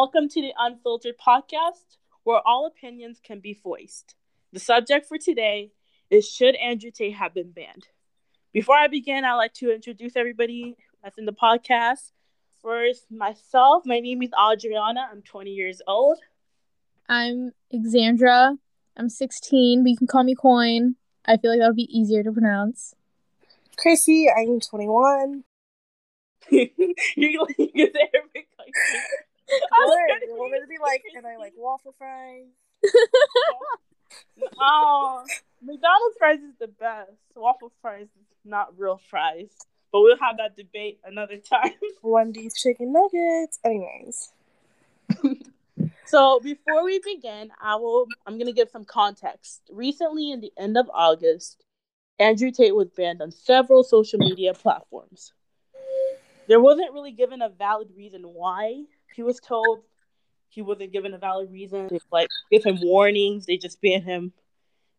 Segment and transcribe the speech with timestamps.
[0.00, 4.14] Welcome to the Unfiltered Podcast, where all opinions can be voiced.
[4.52, 5.72] The subject for today
[6.08, 7.88] is Should Andrew Tate have been banned?
[8.52, 12.12] Before I begin, I'd like to introduce everybody that's in the podcast.
[12.62, 13.82] First, myself.
[13.86, 15.08] My name is Adriana.
[15.10, 16.20] I'm 20 years old.
[17.08, 18.56] I'm Xandra.
[18.96, 20.94] I'm 16, but you can call me Coin.
[21.24, 22.94] I feel like that would be easier to pronounce.
[23.76, 25.42] Chrissy, I'm 21.
[26.50, 28.46] You're like, is every
[29.48, 30.00] What?
[30.28, 32.46] Want me to be like, and I like waffle fries?
[34.58, 35.22] Oh,
[35.62, 37.10] McDonald's fries is the best.
[37.36, 39.50] Waffle fries is not real fries.
[39.92, 41.74] But we'll have that debate another time.
[42.02, 43.58] Wendy's chicken nuggets.
[43.64, 44.32] Anyways.
[46.08, 49.60] So before we begin, I will I'm gonna give some context.
[49.70, 51.62] Recently in the end of August,
[52.18, 55.34] Andrew Tate was banned on several social media platforms.
[56.46, 58.84] There wasn't really given a valid reason why.
[59.14, 59.80] He was told
[60.48, 61.88] he wasn't given a valid reason.
[62.10, 64.32] Like give him warnings, they just banned him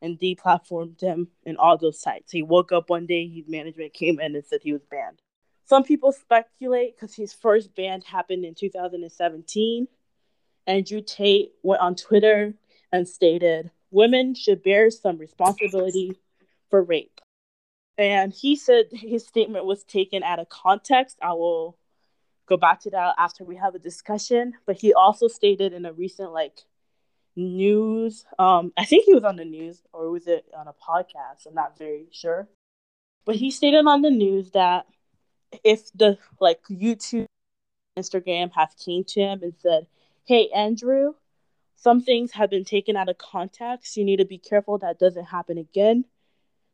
[0.01, 2.31] and deplatformed him in all those sites.
[2.31, 5.21] He woke up one day, his management came in and said he was banned.
[5.65, 9.87] Some people speculate because his first ban happened in 2017
[10.69, 12.53] Andrew Tate went on Twitter
[12.91, 16.19] and stated, Women should bear some responsibility
[16.69, 17.19] for rape.
[17.97, 21.17] And he said his statement was taken out of context.
[21.23, 21.78] I will
[22.49, 24.53] go back to that after we have a discussion.
[24.65, 26.59] But he also stated in a recent like
[27.35, 31.45] news, um, I think he was on the news or was it on a podcast?
[31.47, 32.49] I'm not very sure.
[33.25, 34.87] But he stated on the news that
[35.63, 37.27] if the like YouTube,
[37.97, 39.87] Instagram have came to him and said,
[40.25, 41.13] hey, Andrew,
[41.75, 43.95] some things have been taken out of context.
[43.95, 46.05] You need to be careful that doesn't happen again.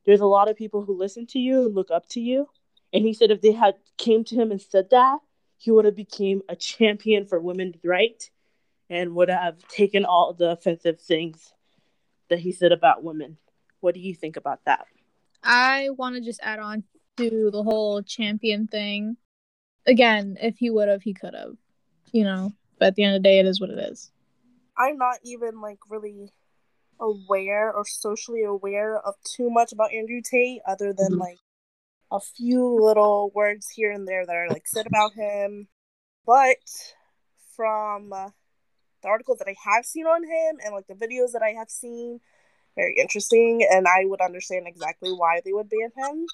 [0.05, 2.47] There's a lot of people who listen to you and look up to you.
[2.93, 5.19] And he said if they had came to him and said that,
[5.57, 8.29] he would have became a champion for women's right
[8.89, 11.53] and would have taken all the offensive things
[12.29, 13.37] that he said about women.
[13.79, 14.85] What do you think about that?
[15.43, 16.83] I want to just add on
[17.17, 19.17] to the whole champion thing.
[19.87, 21.55] Again, if he would have, he could have.
[22.11, 24.11] You know, but at the end of the day, it is what it is.
[24.77, 26.31] I'm not even like really
[26.99, 31.21] aware or socially aware of too much about Andrew Tate other than mm-hmm.
[31.21, 31.39] like
[32.11, 35.67] a few little words here and there that are like said about him.
[36.25, 36.57] But
[37.55, 38.29] from uh,
[39.01, 41.69] the articles that I have seen on him and like the videos that I have
[41.69, 42.19] seen,
[42.75, 46.25] very interesting, and I would understand exactly why they would ban him.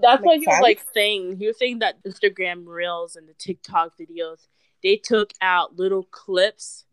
[0.00, 1.38] That's what he was like saying.
[1.38, 4.46] He was saying that Instagram reels and the TikTok videos
[4.82, 6.84] they took out little clips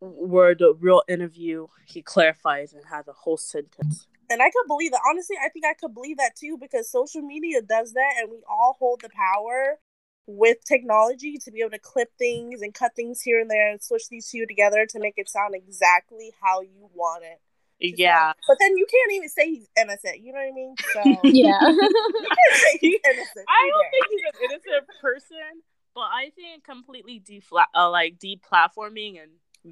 [0.00, 4.06] where the real interview he clarifies and has a whole sentence.
[4.30, 5.00] And I could believe that.
[5.08, 8.38] Honestly, I think I could believe that too because social media does that and we
[8.48, 9.78] all hold the power
[10.26, 13.82] with technology to be able to clip things and cut things here and there and
[13.82, 17.40] switch these two together to make it sound exactly how you want it.
[17.78, 18.18] Yeah.
[18.18, 18.34] Sound.
[18.48, 20.20] But then you can't even say he's innocent.
[20.20, 20.74] You know what I mean?
[20.92, 21.60] So Yeah.
[21.68, 23.46] you can't say he's innocent.
[23.48, 25.62] I don't think he's an innocent person
[25.94, 29.30] but I think completely defla- uh, like deplatforming and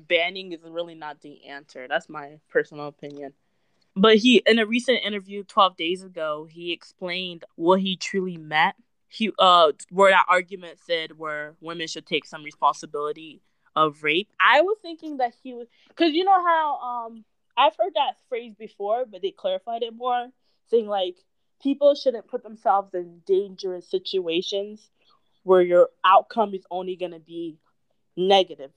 [0.09, 1.87] banning is really not the answer.
[1.89, 3.33] That's my personal opinion.
[3.95, 8.77] But he, in a recent interview 12 days ago, he explained what he truly meant.
[9.09, 13.43] He, uh, where that argument said where women should take some responsibility
[13.77, 14.29] of rape.
[14.41, 17.25] I was thinking that he was, because you know how, um,
[17.57, 20.29] I've heard that phrase before, but they clarified it more,
[20.71, 21.17] saying like
[21.63, 24.91] people shouldn't put themselves in dangerous situations
[25.43, 27.59] where your outcome is only going to be
[28.17, 28.71] negative.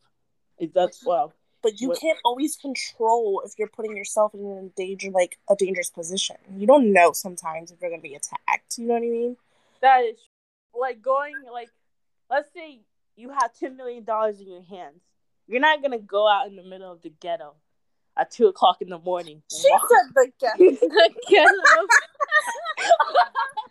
[0.74, 1.34] That's well.
[1.66, 5.56] But you what, can't always control if you're putting yourself in a danger, like a
[5.56, 6.36] dangerous position.
[6.56, 8.78] You don't know sometimes if you're going to be attacked.
[8.78, 9.36] You know what I mean?
[9.82, 10.20] That is
[10.80, 11.70] like going like,
[12.30, 12.82] let's say
[13.16, 15.02] you have ten million dollars in your hands.
[15.48, 17.56] You're not gonna go out in the middle of the ghetto
[18.16, 19.42] at two o'clock in the morning.
[19.52, 20.58] She said the ghetto.
[20.58, 21.50] the ghetto.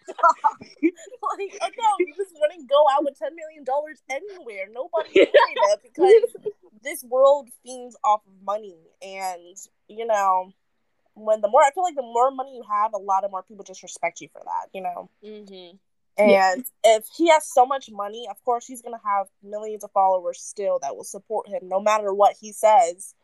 [0.08, 4.66] like, oh no, you just wouldn't go out with ten million dollars anywhere.
[4.72, 6.52] Nobody did it because
[6.82, 9.56] this world feeds off of money, and
[9.88, 10.52] you know,
[11.14, 13.42] when the more I feel like the more money you have, a lot of more
[13.42, 14.68] people just respect you for that.
[14.72, 15.10] You know.
[15.24, 15.76] Mm-hmm.
[16.16, 16.54] And yeah.
[16.84, 20.78] if he has so much money, of course he's gonna have millions of followers still
[20.82, 23.14] that will support him, no matter what he says.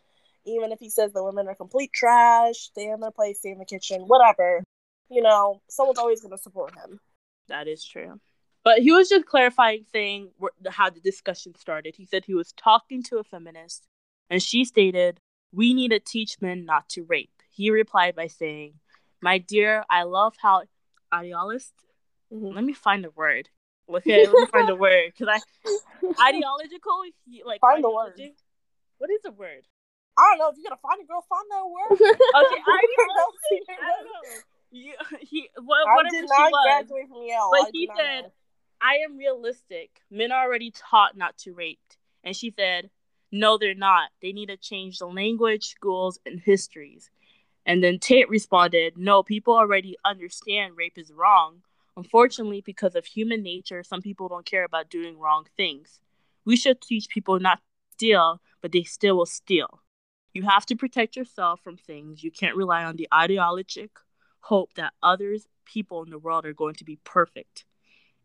[0.47, 3.59] Even if he says the women are complete trash, stay in their place, stay in
[3.59, 4.65] the kitchen, whatever
[5.11, 7.01] you know, someone's always going to support him.
[7.49, 8.21] That is true.
[8.63, 10.31] But he was just clarifying, saying
[10.69, 11.97] how the discussion started.
[11.97, 13.87] He said he was talking to a feminist,
[14.29, 15.19] and she stated,
[15.53, 17.31] We need to teach men not to rape.
[17.51, 18.75] He replied by saying,
[19.23, 20.65] My dear, I love how
[21.13, 21.73] idealist.
[22.33, 22.55] Mm-hmm.
[22.55, 23.49] Let me find the word.
[23.89, 27.03] Okay, let me find the word because I ideological.
[27.45, 28.15] Like Find the word.
[28.99, 29.67] What is the word?
[30.19, 31.97] I don't know if you gotta find a girl, find that word.
[31.97, 32.85] Okay, I.
[33.71, 34.43] I don't know.
[34.71, 36.65] You, he, what, I whatever did she not was.
[36.65, 37.51] graduate from Yale.
[37.53, 38.33] But I he said- know.
[38.83, 39.91] I am realistic.
[40.11, 41.79] Men are already taught not to rape.
[42.25, 42.89] And she said,
[43.31, 44.09] No, they're not.
[44.23, 47.11] They need to change the language, schools, and histories.
[47.67, 51.63] And then Tate responded, No, people already understand rape is wrong.
[51.95, 56.01] Unfortunately, because of human nature, some people don't care about doing wrong things.
[56.47, 57.63] We should teach people not to
[57.93, 59.83] steal, but they still will steal.
[60.33, 62.25] You have to protect yourself from things.
[62.25, 63.91] You can't rely on the ideologic
[64.41, 67.65] hope that others, people in the world, are going to be perfect.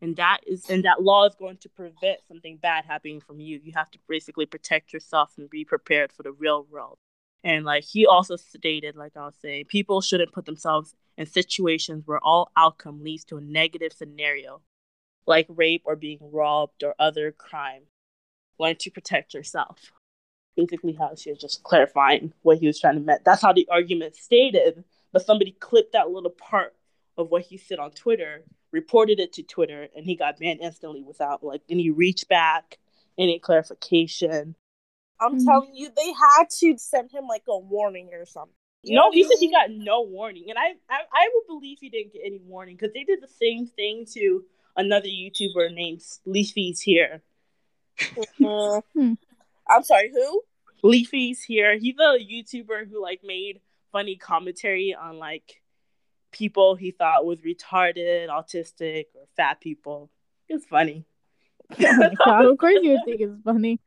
[0.02, 3.60] And that is and that law is going to prevent something bad happening from you.
[3.62, 6.98] You have to basically protect yourself and be prepared for the real world.
[7.42, 12.02] And like he also stated like i was saying people shouldn't put themselves in situations
[12.06, 14.60] where all outcome leads to a negative scenario
[15.26, 17.82] like rape or being robbed or other crime.
[18.58, 19.92] Learn to protect yourself?
[20.56, 23.68] Basically how she was just clarifying what he was trying to mean that's how the
[23.70, 24.84] argument stated
[25.16, 26.74] but somebody clipped that little part
[27.16, 31.02] of what he said on twitter reported it to Twitter and he got banned instantly
[31.02, 32.78] without like any reach back,
[33.16, 34.54] any clarification.
[35.18, 35.44] I'm Mhm.
[35.46, 38.52] telling you, they had to send him like a warning or something.
[38.82, 41.88] You no, he said he got no warning, and I I, I would believe he
[41.88, 44.44] didn't get any warning because they did the same thing to
[44.76, 47.22] another YouTuber named Leafy's here.
[48.38, 48.82] Mm.
[48.92, 49.12] Hmm.
[49.70, 50.42] I'm sorry, who?
[50.82, 51.78] Leafy's here.
[51.78, 53.60] He's a YouTuber who like made
[53.96, 55.62] funny commentary on like
[56.30, 60.10] people he thought was retarded, autistic, or fat people.
[60.50, 61.06] It's funny.
[61.80, 63.80] oh god, of course you would think it's funny.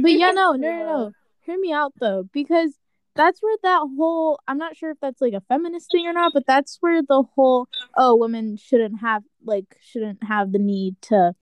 [0.00, 1.12] But yeah, no, no, no, no.
[1.42, 2.72] Hear me out though, because
[3.16, 6.32] that's where that whole I'm not sure if that's like a feminist thing or not,
[6.32, 7.68] but that's where the whole
[7.98, 11.34] oh women shouldn't have like shouldn't have the need to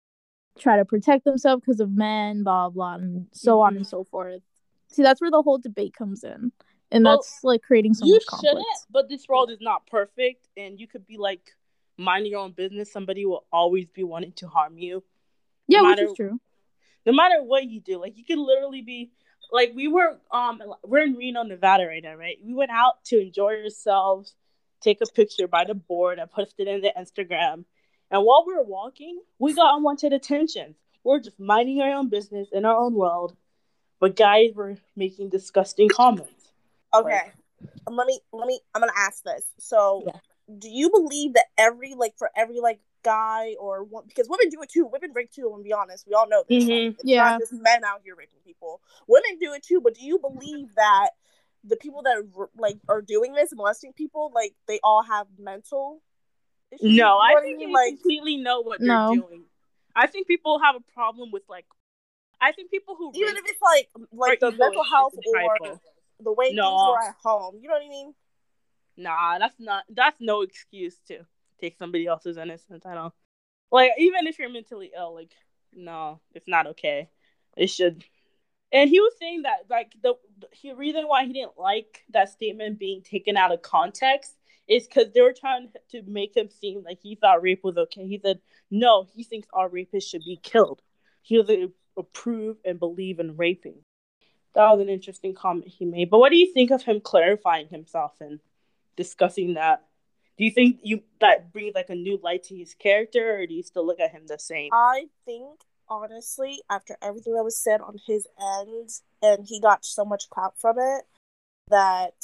[0.58, 3.90] try to protect themselves because of men, blah blah, and so on and mm-hmm.
[3.90, 4.42] so forth.
[4.88, 6.50] See, that's where the whole debate comes in,
[6.92, 8.52] and Well, that's like creating so you much conflict.
[8.54, 11.40] shouldn't, but this world is not perfect, and you could be like
[11.96, 12.92] minding your own business.
[12.92, 15.02] Somebody will always be wanting to harm you,
[15.66, 16.38] Yeah, no which is true.
[17.06, 17.98] no matter what you do.
[17.98, 19.10] Like you could literally be
[19.50, 22.36] like we were um we're in Reno, Nevada right now, right?
[22.44, 24.34] We went out to enjoy ourselves,
[24.80, 27.64] take a picture by the board, and posted it in the Instagram.
[28.10, 30.74] And while we were walking, we got unwanted attention.
[31.04, 33.34] We're just minding our own business in our own world,
[33.98, 36.41] but guys were making disgusting comments.
[36.94, 37.32] Okay.
[37.86, 39.44] Um, let me let me I'm gonna ask this.
[39.58, 40.18] So Yeah.
[40.58, 44.62] do you believe that every like for every like guy or one because women do
[44.62, 44.86] it too.
[44.86, 46.06] Women rape too, I'm gonna be honest.
[46.06, 46.64] We all know this.
[46.64, 46.68] Mhm.
[46.70, 47.22] Like, it's Yeah.
[47.30, 48.80] not just men out here raping people.
[49.08, 51.10] Women do it too, but do you believe that
[51.64, 56.02] the people that are, like are doing this, molesting people, like they all have mental
[56.70, 56.96] issues?
[56.96, 59.12] No, I think they like completely know what they're No.
[59.12, 59.44] doing.
[59.94, 61.66] I think people have a problem with like.
[62.40, 65.80] I think people who even if it's like like the mental health or.
[66.22, 66.64] The way No.
[66.70, 67.58] things were at home.
[67.60, 68.14] You know what I mean?
[68.96, 69.84] Nah, that's not.
[69.88, 71.20] That's no excuse to
[71.60, 72.84] take somebody else's innocence.
[72.84, 73.14] I don't
[73.70, 75.14] like even if you're mentally ill.
[75.14, 75.32] Like,
[75.72, 77.08] no, it's not okay.
[77.56, 78.04] It should.
[78.72, 80.14] And he was saying that like the
[80.62, 84.36] the reason why he didn't like that statement being taken out of context
[84.68, 88.06] is because they were trying to make him seem like he thought rape was okay.
[88.06, 90.80] He said no, he thinks all rapists should be killed.
[91.22, 93.84] He doesn't approve and believe in raping.
[94.54, 96.10] That was an interesting comment he made.
[96.10, 98.40] But what do you think of him clarifying himself and
[98.96, 99.84] discussing that?
[100.38, 103.54] Do you think you that brings like a new light to his character, or do
[103.54, 104.70] you still look at him the same?
[104.72, 108.90] I think honestly, after everything that was said on his end,
[109.22, 111.04] and he got so much clout from it,
[111.68, 112.14] that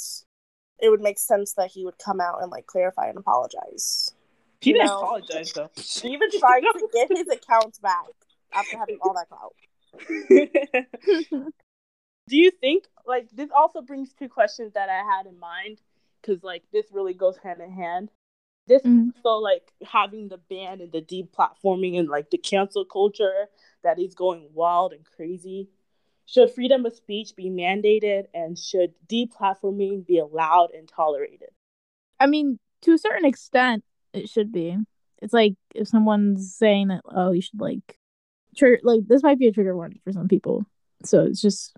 [0.79, 4.13] it would make sense that he would come out and like clarify and apologize.
[4.61, 5.01] He didn't No.
[5.01, 5.69] apologize though.
[5.75, 8.07] He even tried to get his accounts back
[8.53, 9.55] after having all that clout.
[12.29, 15.81] do you think like this also brings two questions that I had in mind
[16.21, 18.09] because like this really goes hand in hand.
[18.67, 19.13] This Mhm.
[19.23, 23.47] so like having the ban and the deplatforming and like the cancel culture
[23.83, 25.69] that is going wild and crazy.
[26.25, 31.49] Should freedom of speech be mandated and should deplatforming be allowed and tolerated?
[32.19, 33.83] I mean, to a certain extent,
[34.13, 34.77] it should be.
[35.23, 37.97] It's like if someone's saying that, oh, you should like,
[38.55, 40.65] trigger, like this might be a trigger warning for some people.
[41.03, 41.75] So it's just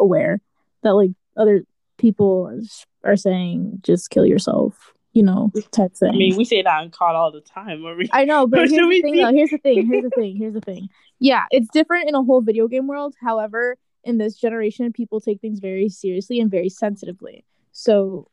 [0.00, 0.40] aware
[0.82, 1.64] that like other
[1.98, 2.60] people
[3.04, 6.10] are saying just kill yourself, you know, type thing.
[6.10, 7.82] I mean, we say that in COD all the time.
[7.82, 9.32] We, I know, but here's the thing, though.
[9.32, 9.86] Here's the thing.
[9.86, 10.36] Here's the thing.
[10.36, 10.88] Here's the thing.
[11.18, 13.14] Yeah, it's different in a whole video game world.
[13.20, 17.44] However, in this generation, people take things very seriously and very sensitively.
[17.72, 18.28] So,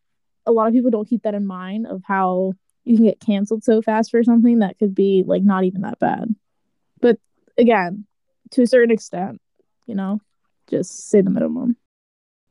[0.46, 2.54] a lot of people don't keep that in mind of how
[2.86, 6.00] you can get canceled so fast for something that could be like not even that
[6.00, 6.34] bad.
[7.02, 7.20] But
[7.58, 8.06] again,
[8.52, 9.42] to a certain extent,
[9.86, 10.22] you know,
[10.70, 11.78] just say the minimum.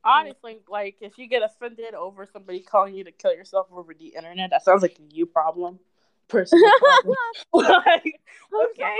[0.04, 4.08] Honestly, like if you get offended over somebody calling you to kill yourself over the
[4.08, 5.78] internet, that sounds like a you problem.
[6.28, 7.14] Personal problem.
[7.86, 8.20] like,
[8.52, 8.96] Okay.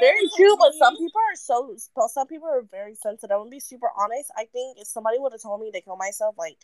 [0.00, 1.74] Very true, but some people are so.
[2.08, 3.32] Some people are very sensitive.
[3.32, 4.30] I'm gonna be super honest.
[4.36, 6.56] I think if somebody would have told me to kill myself like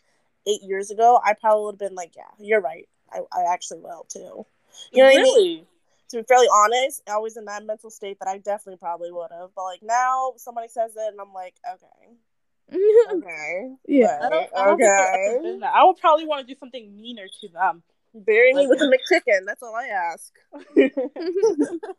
[0.47, 2.87] eight years ago, I probably would have been like, "Yeah, you're right.
[3.11, 4.45] I, I actually will too."
[4.91, 5.65] You know what I mean?
[6.13, 6.23] Really?
[6.23, 9.29] To be fairly honest, I was in that mental state that I definitely probably would
[9.31, 9.49] have.
[9.55, 12.77] But like now, somebody says it, and I'm like, okay,
[13.13, 14.19] okay, yeah.
[14.21, 15.65] I don't, I don't think I've ever okay.
[15.65, 17.83] I would probably want to do something meaner to them.
[18.15, 19.45] Bury me with a McChicken.
[19.47, 20.33] That's all I ask.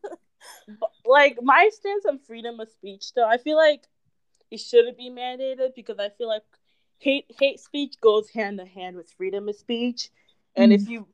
[0.81, 3.85] But, like my stance on freedom of speech though i feel like
[4.51, 6.43] it shouldn't be mandated because i feel like
[6.99, 10.11] hate hate speech goes hand in hand with freedom of speech
[10.57, 10.89] and if mm.
[10.89, 11.09] you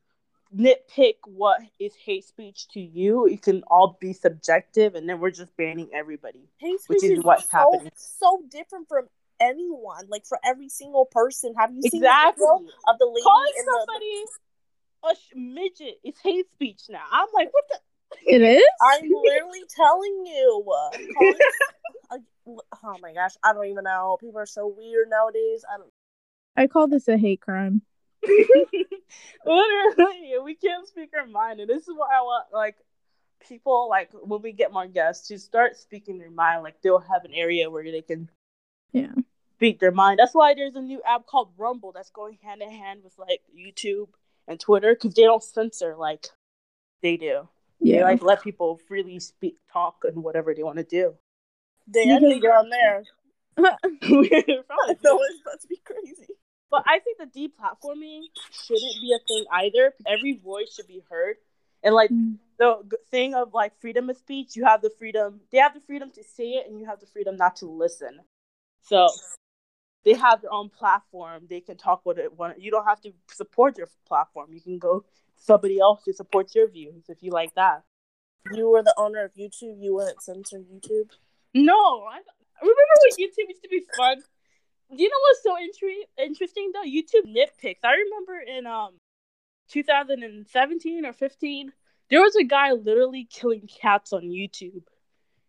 [0.56, 5.30] nitpick what is hate speech to you it can all be subjective and then we're
[5.30, 7.92] just banning everybody Hate Which speech is what's so, happening.
[7.94, 9.06] so different from
[9.40, 10.06] anyone.
[10.08, 11.54] Like for every single person.
[11.56, 13.86] Have you seen exactly the video of the lady calling in the?
[13.86, 14.24] somebody
[15.02, 17.78] a sh- midget is hate speech now i'm like what the
[18.26, 18.62] It is?
[18.82, 20.64] I'm literally telling you.
[21.16, 21.38] calling-
[22.10, 22.18] uh,
[22.84, 24.18] oh my gosh, I don't even know.
[24.20, 25.64] People are so weird nowadays.
[25.72, 25.92] I don't.
[26.56, 27.82] I call this a hate crime.
[29.46, 32.76] Literally, we can't speak our mind, and this is why I want like
[33.48, 36.62] people like when we get more guests to start speaking their mind.
[36.62, 38.28] Like they'll have an area where they can
[38.92, 39.14] Yeah.
[39.56, 40.18] speak their mind.
[40.18, 43.40] That's why there's a new app called Rumble that's going hand in hand with like
[43.56, 44.08] YouTube
[44.46, 46.26] and Twitter because they don't censor like
[47.02, 47.48] they do.
[47.80, 48.04] They Yeah.
[48.04, 51.14] like let people freely speak, talk, and whatever they want to do.
[51.88, 53.04] They to get on there.
[53.56, 56.29] Know it's about to be crazy.
[56.70, 58.22] But I think the deplatforming
[58.52, 59.94] shouldn't be a thing either.
[60.06, 61.36] Every voice should be heard.
[61.82, 62.38] And like Mm.
[62.58, 65.40] the thing of like freedom of speech, you have the freedom.
[65.50, 68.20] They have the freedom to say it, and you have the freedom not to listen.
[68.82, 69.08] So
[70.04, 71.46] they have their own platform.
[71.48, 72.60] They can talk what it want.
[72.60, 74.52] You don't have to support their platform.
[74.52, 77.82] You can go to somebody else who supports your views if you like that.
[78.52, 79.82] You were the owner of YouTube.
[79.82, 81.10] You wouldn't censor YouTube.
[81.54, 82.20] No, I
[82.62, 84.22] remember when YouTube used to be fun.
[84.92, 86.82] You know what's so intre- interesting though?
[86.82, 87.84] YouTube nitpicks.
[87.84, 88.94] I remember in um
[89.70, 91.72] 2017 or 15,
[92.08, 94.82] there was a guy literally killing cats on YouTube,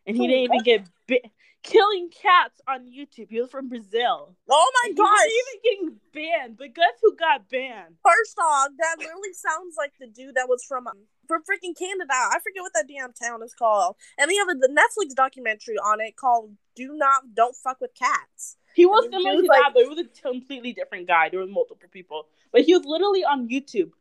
[0.05, 1.25] and he Oh, didn't even get bit.
[1.63, 3.29] Killing cats on YouTube.
[3.29, 4.35] He was from Brazil.
[4.49, 6.57] Oh my And he wasn't even getting banned.
[6.57, 7.97] But guess who got banned?
[8.03, 12.13] First off, that literally sounds like the dude that was from um, from freaking Canada.
[12.13, 13.95] I forget what that damn town is called.
[14.17, 17.93] And they have a, the Netflix documentary on it called "Do Not Don't Fuck with
[17.93, 21.29] Cats." He was similar he to like- that, but it was a completely different guy.
[21.29, 23.91] There were multiple people, but he was literally on YouTube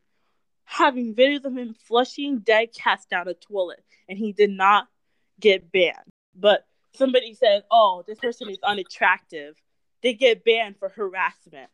[0.65, 4.87] having videos of him flushing dead cats down a toilet, and he did not
[5.41, 6.11] get banned.
[6.35, 9.57] But somebody said, "Oh, this person is unattractive."
[10.03, 11.71] They get banned for harassment.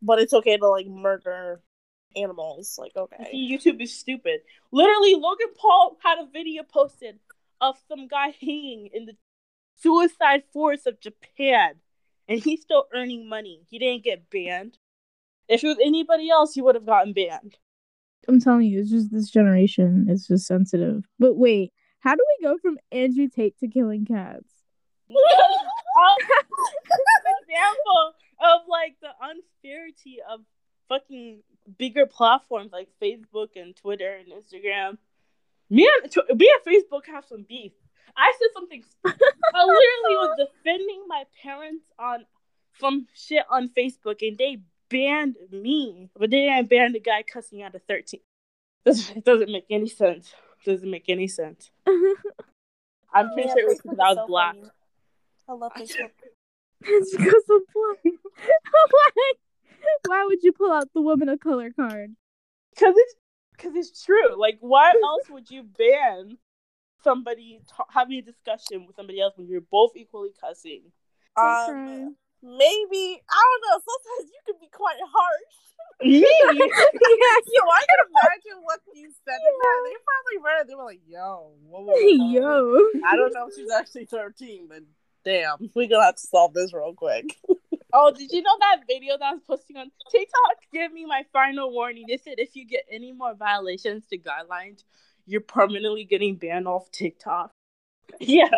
[0.00, 1.60] But it's okay to like murder
[2.16, 2.78] animals.
[2.78, 4.40] Like okay, See, YouTube is stupid.
[4.70, 7.18] Literally, Logan Paul had a video posted
[7.60, 9.16] of some guy hanging in the
[9.76, 11.74] suicide forest of Japan,
[12.28, 13.62] and he's still earning money.
[13.68, 14.78] He didn't get banned.
[15.48, 17.56] If it was anybody else, he would have gotten banned.
[18.28, 21.04] I'm telling you, it's just this generation is just sensitive.
[21.18, 24.52] But wait, how do we go from Andrew Tate to killing cats?
[27.48, 30.40] example of like the unfairity of
[30.88, 31.42] fucking
[31.78, 34.98] bigger platforms like Facebook and Twitter and Instagram.
[35.70, 37.72] Me and me and Facebook have some beef.
[38.16, 38.82] I said something.
[39.04, 42.24] I literally was defending my parents on
[42.78, 44.58] some shit on Facebook, and they
[44.88, 48.20] banned me, but they didn't ban the guy cussing out a thirteen.
[48.84, 50.32] This it doesn't make any sense.
[50.64, 51.70] It doesn't make any sense.
[53.12, 54.54] I'm pretty Yeah, sure it was because I was so black.
[54.54, 54.70] funny.
[55.48, 56.10] I love Facebook.
[56.82, 57.98] it's because I'm black.
[58.90, 59.32] why?
[60.06, 62.14] Why would you pull out the woman of color card?
[62.74, 63.14] Because it's
[63.56, 64.38] because it's true.
[64.38, 66.38] Like, why else would you ban
[67.02, 70.82] somebody ta- having a discussion with somebody else when you're both equally cussing?
[71.38, 73.78] Hate Um, maybe I don't know.
[73.78, 75.56] Sometimes you can be quite harsh.
[76.00, 76.20] Me?
[76.20, 76.52] yeah.
[76.52, 79.78] Yo, I can imagine what you said in that.
[79.84, 80.68] They probably read it.
[80.68, 82.30] They were like, "Yo, whoa, whoa, whoa.
[82.30, 83.02] Yo.
[83.06, 84.82] I don't know if she's actually 13, but
[85.24, 87.36] damn, we're gonna have to solve this real quick.
[87.92, 90.56] oh, did you know that video that I was posting on TikTok?
[90.72, 92.04] Give me my final warning.
[92.08, 94.84] They said if you get any more violations to guidelines,
[95.26, 97.50] you're permanently getting banned off TikTok.
[98.20, 98.48] Yeah.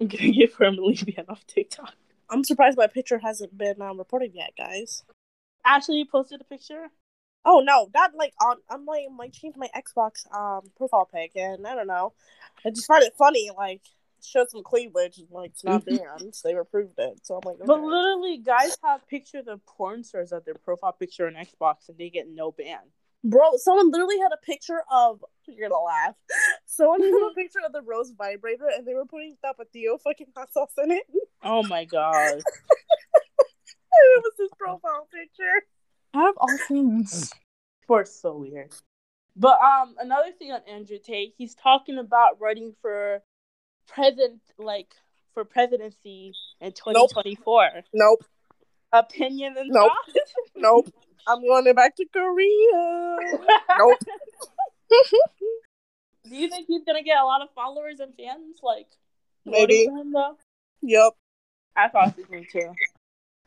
[0.00, 1.94] I'm gonna get permanently banned off TikTok.
[2.30, 5.04] I'm surprised my picture hasn't been um, reported yet, guys.
[5.64, 6.86] Ashley posted a picture.
[7.44, 11.66] Oh no, that like on on my my changed my Xbox um profile pic, and
[11.66, 12.12] I don't know.
[12.64, 13.50] I just find it funny.
[13.56, 13.82] Like
[14.22, 15.18] showed some cleavage.
[15.18, 16.34] and, Like it's not banned.
[16.44, 17.20] They approved it.
[17.22, 21.26] So I'm like, But literally, guys have pictures of porn stars as their profile picture
[21.26, 22.80] on Xbox, and they get no ban.
[23.24, 25.24] Bro, someone literally had a picture of.
[25.46, 26.14] You're gonna laugh.
[26.66, 30.52] Someone had a picture of the rose vibrator, and they were putting Tapatio fucking hot
[30.52, 31.02] sauce in it.
[31.42, 32.34] Oh my god.
[32.34, 35.66] And it was his profile picture.
[36.14, 37.32] Out of all things.
[37.82, 38.72] Sports so weird.
[39.34, 43.22] But um, another thing on Andrew Tate, he's talking about running for
[43.88, 44.94] president, like
[45.34, 47.70] for presidency in 2024.
[47.94, 48.24] Nope,
[48.92, 49.92] Opinion and Nope.
[50.56, 50.94] nope.
[51.26, 53.16] I'm going back to Korea.
[53.78, 53.98] Nope.
[56.24, 58.58] Do you think he's gonna get a lot of followers and fans?
[58.62, 58.88] Like,
[59.44, 59.84] Maybe.
[59.84, 60.14] him.
[60.82, 61.12] Yep.
[61.76, 62.72] I thought this one too.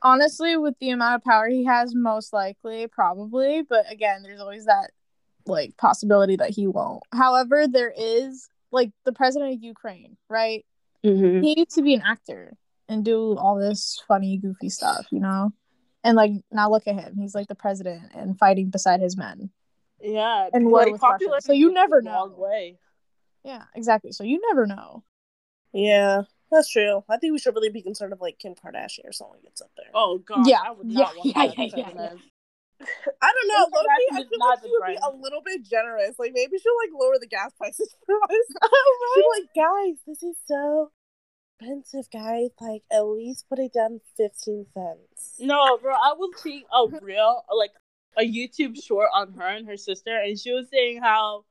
[0.02, 3.62] Honestly, with the amount of power he has, most likely, probably.
[3.62, 4.92] But again, there's always that
[5.46, 7.04] like possibility that he won't.
[7.12, 10.66] However, there is like the president of Ukraine, right?
[11.06, 11.44] Mm-hmm.
[11.44, 12.54] He needs to be an actor
[12.90, 15.52] and do all this funny, goofy stuff, you know?
[16.04, 17.16] And like now look at him.
[17.18, 19.50] He's like the president and fighting beside his men.
[20.02, 21.42] Yeah, And like, war with Russia.
[21.42, 22.36] So you never a long know.
[22.38, 22.78] Way.
[23.44, 24.12] Yeah, exactly.
[24.12, 25.04] So you never know.
[25.72, 27.04] Yeah, that's true.
[27.10, 29.72] I think we should really be concerned of like Kim Kardashian or someone gets up
[29.78, 29.88] there.
[29.94, 32.10] Oh god, Yeah, I would yeah, yeah, yeah, yeah.
[33.22, 33.70] I don't know.
[33.74, 36.20] Loki, I is feel not like the she would be a little bit generous.
[36.20, 38.30] Like maybe she'll like lower the gas prices for us.
[38.62, 40.92] Oh, she'll be like, guys, this is so
[41.64, 42.50] expensive, guys.
[42.60, 45.36] Like at least put it down fifteen cents.
[45.40, 47.72] No, bro, I was seeing a real like
[48.18, 51.46] a YouTube short on her and her sister, and she was saying how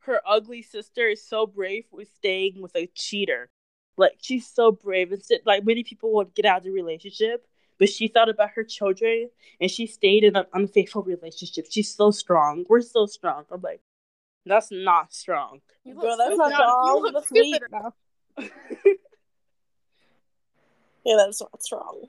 [0.00, 3.50] her ugly sister is so brave with staying with a cheater.
[3.96, 7.46] Like she's so brave, and like many people would get out of the relationship,
[7.78, 11.66] but she thought about her children, and she stayed in an unfaithful relationship.
[11.70, 12.64] She's so strong.
[12.68, 13.44] We're so strong.
[13.50, 13.82] I'm like,
[14.46, 15.60] that's not strong.
[15.84, 16.86] You Bro, that's not strong.
[16.86, 17.62] You look That's stupid
[18.38, 18.52] weak.
[21.04, 22.04] Yeah, that's not strong.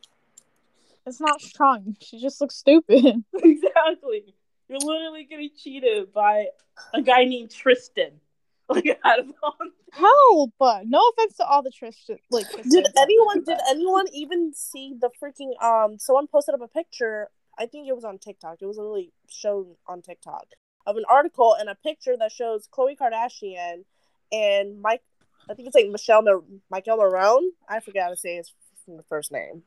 [1.05, 1.95] It's not strong.
[1.99, 3.23] She just looks stupid.
[3.33, 4.35] exactly.
[4.69, 6.47] You're literally getting cheated by
[6.93, 8.11] a guy named Tristan.
[8.69, 9.57] Like out of all
[9.91, 10.53] Help!
[10.85, 12.19] No offense to all the Tristan.
[12.29, 16.61] Like, Did Tristans out anyone did anyone even see the freaking um someone posted up
[16.61, 17.27] a picture,
[17.59, 18.59] I think it was on TikTok.
[18.61, 20.45] It was literally shown on TikTok
[20.87, 23.83] of an article and a picture that shows Khloe Kardashian
[24.31, 25.01] and Mike
[25.49, 27.51] I think it's like Michelle Mar- Michael Morrone.
[27.67, 28.53] I forgot to say his
[28.87, 29.63] f- first name.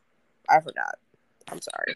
[0.49, 0.97] I forgot.
[1.51, 1.95] I'm sorry.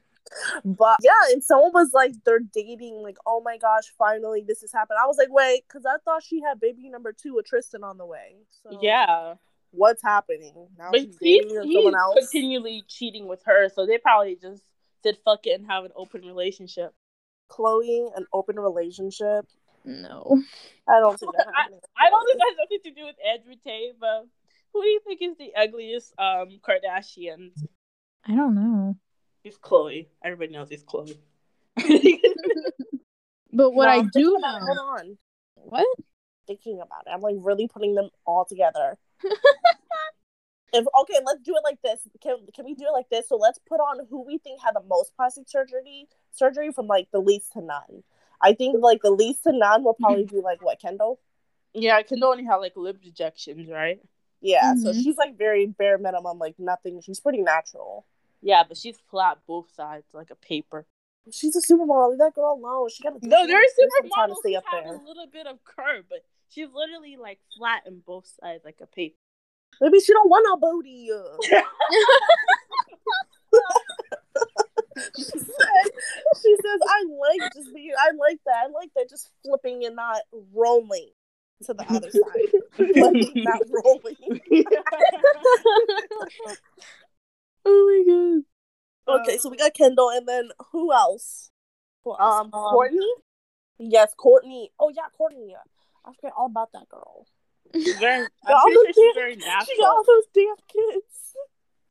[0.64, 4.72] But yeah, and someone was like, they're dating, like, oh my gosh, finally this has
[4.72, 4.98] happened.
[5.02, 7.96] I was like, wait, because I thought she had baby number two with Tristan on
[7.96, 8.36] the way.
[8.62, 9.34] So Yeah.
[9.70, 10.68] what's happening?
[10.78, 12.18] Now But she's he's, dating he's someone else.
[12.18, 14.62] continually cheating with her, so they probably just
[15.02, 16.92] said fuck it and have an open relationship.
[17.50, 19.46] Khloe, an open relationship.
[19.86, 20.42] No.
[20.86, 21.80] I don't think that happening.
[21.96, 24.26] I don't think that has nothing to do with Andrew Tate, but
[24.72, 27.50] who do you think is the ugliest um Kardashian?
[28.26, 28.96] I don't know.
[29.44, 30.06] It's Khloe.
[30.22, 31.16] Everybody knows it's Khloe.
[33.52, 34.60] But what No, I do thinking about it.
[34.60, 34.66] know.
[34.66, 35.18] Hold on.
[35.56, 35.86] What?
[36.46, 37.10] Thinking about it.
[37.10, 38.96] I'm like really putting them all together.
[40.72, 42.00] if okay, let's do it like this.
[42.22, 43.28] Can can we do it like this?
[43.28, 47.08] So let's put on who we think had the most plastic surgery surgery from like
[47.10, 48.04] the least to none.
[48.40, 51.18] I think like the least to none will probably be like what Kendall.
[51.74, 54.00] yeah, Kendall only had like lip rejections, right?
[54.40, 55.02] Yeah, so Mhm.
[55.02, 57.00] she's like very bare minimum, like nothing.
[57.00, 58.06] She's pretty natural.
[58.40, 60.86] Yeah, but she's flat both sides like a paper.
[61.30, 62.10] She's a supermodel.
[62.10, 62.88] Leave that girl alone.
[62.88, 64.94] She got to No, there's supermodels supermodels to who stay have there.
[64.94, 68.86] a little bit of curve, but she's literally like flat in both sides like a
[68.86, 69.16] paper.
[69.80, 71.10] Maybe she don't want a booty.
[75.16, 75.90] she said,
[76.42, 77.04] she says, I
[77.40, 78.64] like just being, I like that.
[78.64, 80.20] I like that just flipping and not
[80.54, 81.10] rolling
[81.64, 82.52] to the other side.
[82.72, 84.16] Flipping, not rolling.
[87.64, 89.20] oh my god.
[89.20, 91.50] Okay, so we got Kendall, and then who else?
[92.04, 92.44] Who else?
[92.44, 93.08] Um, Kourtney?
[93.78, 94.68] Yes, Kourtney.
[94.78, 95.52] Oh yeah, Kourtney.
[96.04, 97.26] I forget all about that girl.
[97.74, 99.34] Very, all I'm those sure she's damn- very
[99.66, 101.34] She got all those damn kids.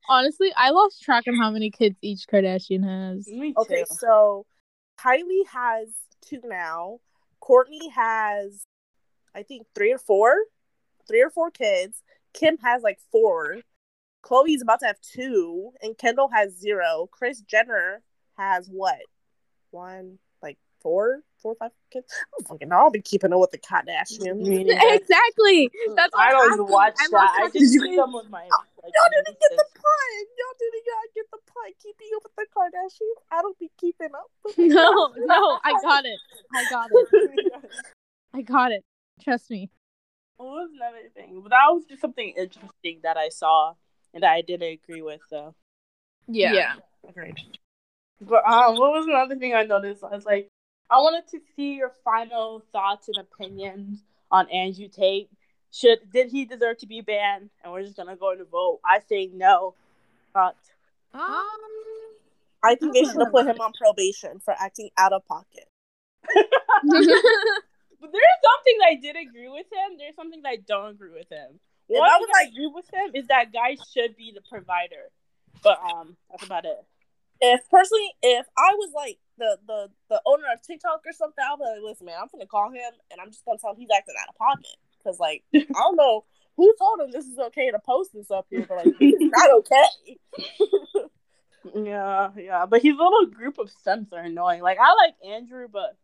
[0.09, 3.27] Honestly, I lost track of how many kids each Kardashian has.
[3.27, 4.45] Me Okay, so
[4.99, 5.89] Kylie has
[6.21, 6.99] two now.
[7.43, 8.65] Kourtney has,
[9.35, 10.35] I think, three or four,
[11.07, 12.01] three or four kids.
[12.33, 13.57] Kim has like four.
[14.23, 17.07] Khloe's about to have two, and Kendall has zero.
[17.11, 18.01] Kris Jenner
[18.37, 18.99] has what?
[19.71, 22.05] One, like four, four or five kids.
[22.11, 22.75] I don't fucking know.
[22.77, 24.43] I'll be keeping up with the Kardashians.
[24.95, 25.71] Exactly.
[25.95, 27.29] That's what I I'm don't even watch I'm that.
[27.39, 30.25] I just Did see you- them with my like, Y'all didn't get the pun.
[30.37, 31.71] Y'all didn't gotta get the pun.
[31.81, 33.23] Keeping up with the Kardashians.
[33.31, 34.29] I don't be keeping up.
[34.43, 36.19] With No, no, I got it.
[36.53, 37.71] I got it.
[38.33, 38.83] I got it.
[39.23, 39.69] Trust me.
[40.37, 41.41] what was another thing?
[41.41, 43.73] But that was just something interesting that I saw
[44.13, 45.21] and I didn't agree with.
[45.29, 45.55] So
[46.27, 46.53] Yeah.
[46.53, 46.75] Yeah.
[47.07, 47.35] agreed.
[48.21, 50.03] But um, what was another thing I noticed?
[50.03, 50.49] I was like,
[50.89, 55.29] I wanted to see your final thoughts and opinions on Andrew Tate.
[55.71, 57.49] Should did he deserve to be banned?
[57.63, 58.79] And we're just gonna go to vote.
[58.85, 59.75] I say no.
[60.33, 60.55] But
[61.13, 61.45] Um.
[62.63, 65.67] I think they should have put him on probation for acting out of pocket.
[67.99, 69.97] But there's something that I did agree with him.
[69.97, 71.59] There's something that I don't agree with him.
[71.89, 74.41] If One I thing was I agree with him is that guys should be the
[74.41, 75.09] provider.
[75.63, 76.77] But um, that's about it.
[77.39, 81.57] If personally, if I was like the the the owner of TikTok or something, I'll
[81.57, 83.89] be like, listen, man, I'm gonna call him and I'm just gonna tell him he's
[83.95, 87.71] acting out of pocket because like I don't know who told him this is okay
[87.71, 90.17] to post this up here, but like this is not okay.
[91.75, 92.65] Yeah, yeah.
[92.65, 94.61] But his little group of stunts are annoying.
[94.61, 95.97] Like I like Andrew, but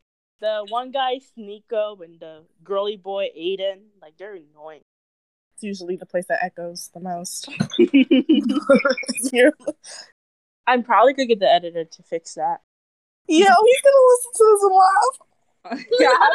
[0.44, 4.82] the one guy Sneako and the girly boy Adin, like they're annoying.
[5.56, 7.48] It's usually the place that echoes the most.
[10.68, 12.60] I'm probably gonna get the editor to fix that.
[13.30, 15.18] Yeah, he's gonna listen to this and laugh.
[16.00, 16.28] yeah,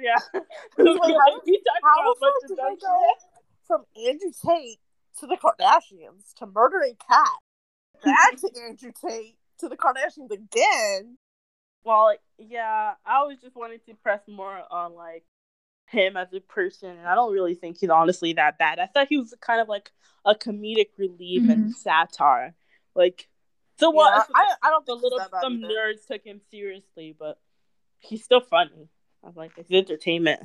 [0.00, 0.16] yeah.
[0.78, 2.96] like, how- he talked How about a the bunch fuck of did they go
[3.66, 4.80] from Andrew Tate
[5.18, 7.28] to the Kardashians to murdering Kat,
[8.02, 11.18] back to Andrew Tate to the Kardashians again?
[11.84, 15.24] Well, yeah, I was just wanting to press more on like
[15.88, 18.78] him as a person, and I don't really think he's honestly that bad.
[18.78, 19.90] I thought he was kind of like
[20.24, 21.70] a comedic relief and mm-hmm.
[21.70, 22.54] satire,
[22.94, 23.28] like
[23.80, 24.12] so what?
[24.28, 25.72] Yeah, I, I don't the think little that some either.
[25.72, 27.38] nerds took him seriously, but
[27.98, 28.88] he's still funny.
[29.24, 30.40] I'm like it's entertainment.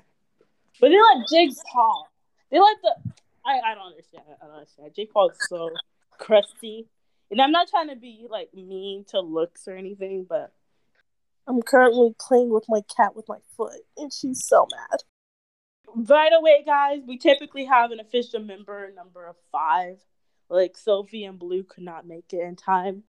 [0.80, 2.08] But they let Jake Paul.
[2.50, 3.12] They let the
[3.45, 4.24] I, I don't understand.
[4.41, 4.91] I don't understand.
[4.95, 5.69] Jake Paul is so
[6.17, 6.88] crusty.
[7.30, 10.54] And I'm not trying to be like mean to looks or anything, but
[11.47, 15.03] I'm currently playing with my cat with my foot, and she's so mad.
[15.95, 19.99] By the way, guys, we typically have an official member number of five.
[20.49, 23.03] Like Sophie and Blue could not make it in time.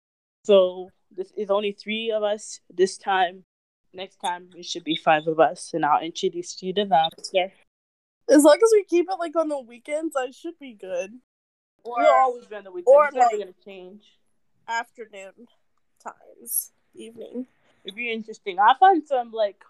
[0.44, 3.44] So this is only three of us this time.
[3.94, 7.10] Next time it should be five of us, and I'll introduce you to them.
[8.30, 11.12] As long as we keep it like on the weekends, I should be good.
[11.84, 12.94] Or We'll always be on the weekend.
[12.94, 14.02] or, It's never gonna change.
[14.68, 15.48] afternoon
[16.02, 17.46] times, evening.
[17.84, 18.58] It'd be interesting.
[18.58, 19.62] I find some like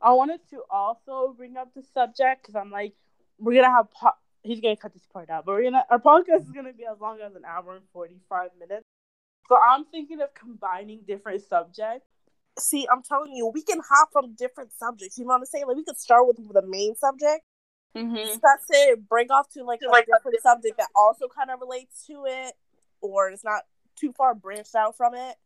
[0.00, 2.94] I wanted to also bring up the subject because I'm like
[3.38, 6.42] we're gonna have po- he's gonna cut this part out, but we're gonna our podcast
[6.46, 8.84] is gonna be as long as an hour and forty five minutes.
[9.48, 12.06] So I'm thinking of combining different subjects.
[12.58, 15.16] See, I'm telling you, we can hop from different subjects.
[15.16, 15.66] You know what I'm saying?
[15.66, 17.42] Like we could start with the main subject.
[17.96, 18.38] Mm-hmm.
[18.42, 19.08] That's it.
[19.08, 22.54] Break off to like a Like- different subject that also kind of relates to it,
[23.00, 23.62] or it's not
[23.96, 25.36] too far branched out from it.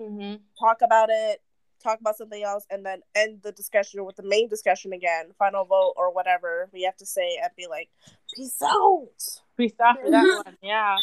[0.00, 0.36] Mm-hmm.
[0.58, 1.40] Talk about it.
[1.86, 5.26] Talk about something else, and then end the discussion with the main discussion again.
[5.38, 7.88] Final vote or whatever we have to say, and be like,
[8.34, 9.08] "Peace out."
[9.56, 10.96] Peace out for that one, yeah.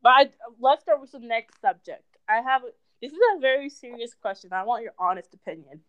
[0.00, 2.04] But I, let's start with the next subject.
[2.28, 2.62] I have
[3.02, 4.52] this is a very serious question.
[4.52, 5.80] I want your honest opinion.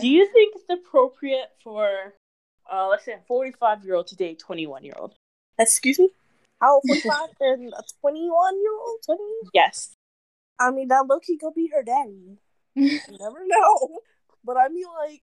[0.00, 2.14] Do you think it's appropriate for,
[2.72, 5.14] uh, let's say, a 45 year old to date 21 year old?
[5.58, 6.08] Excuse me.
[6.60, 8.98] How old 45 and a 21 year old?
[9.04, 9.22] 20?
[9.52, 9.94] Yes.
[10.58, 12.38] I mean, that low key gonna be her daddy.
[12.76, 14.00] You never know.
[14.44, 15.22] But I mean, like,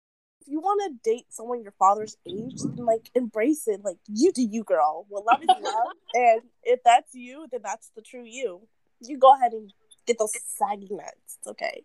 [0.42, 3.82] if you want to date someone your father's age, then like embrace it.
[3.84, 5.06] Like, you do you, girl.
[5.10, 8.62] Well, love is love, and if that's you, then that's the true you.
[9.02, 9.72] You go ahead and
[10.08, 11.38] get those saggy nuts.
[11.40, 11.84] It's okay.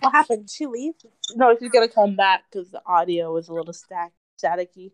[0.00, 0.46] What happened?
[0.46, 0.94] Did she leave?
[1.34, 4.92] No, she's gonna come back because the audio was a little stack staticky.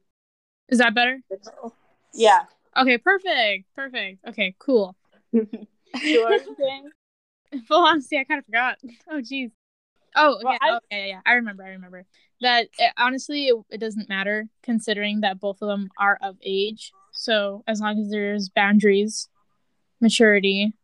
[0.68, 1.20] Is that better?
[2.14, 2.44] Yeah.
[2.74, 3.66] Okay, perfect.
[3.74, 4.26] Perfect.
[4.26, 4.96] Okay, cool.
[5.34, 6.32] Sure.
[6.32, 6.90] anything?
[7.68, 8.78] Full honesty, I kind of forgot.
[9.10, 9.50] Oh, jeez.
[10.16, 10.44] Oh, okay.
[10.44, 11.20] Well, I- oh, yeah, yeah, yeah.
[11.26, 11.64] I remember.
[11.64, 12.04] I remember
[12.40, 12.68] that.
[12.78, 16.92] It, honestly, it, it doesn't matter considering that both of them are of age.
[17.12, 19.28] So as long as there's boundaries,
[20.00, 20.74] maturity,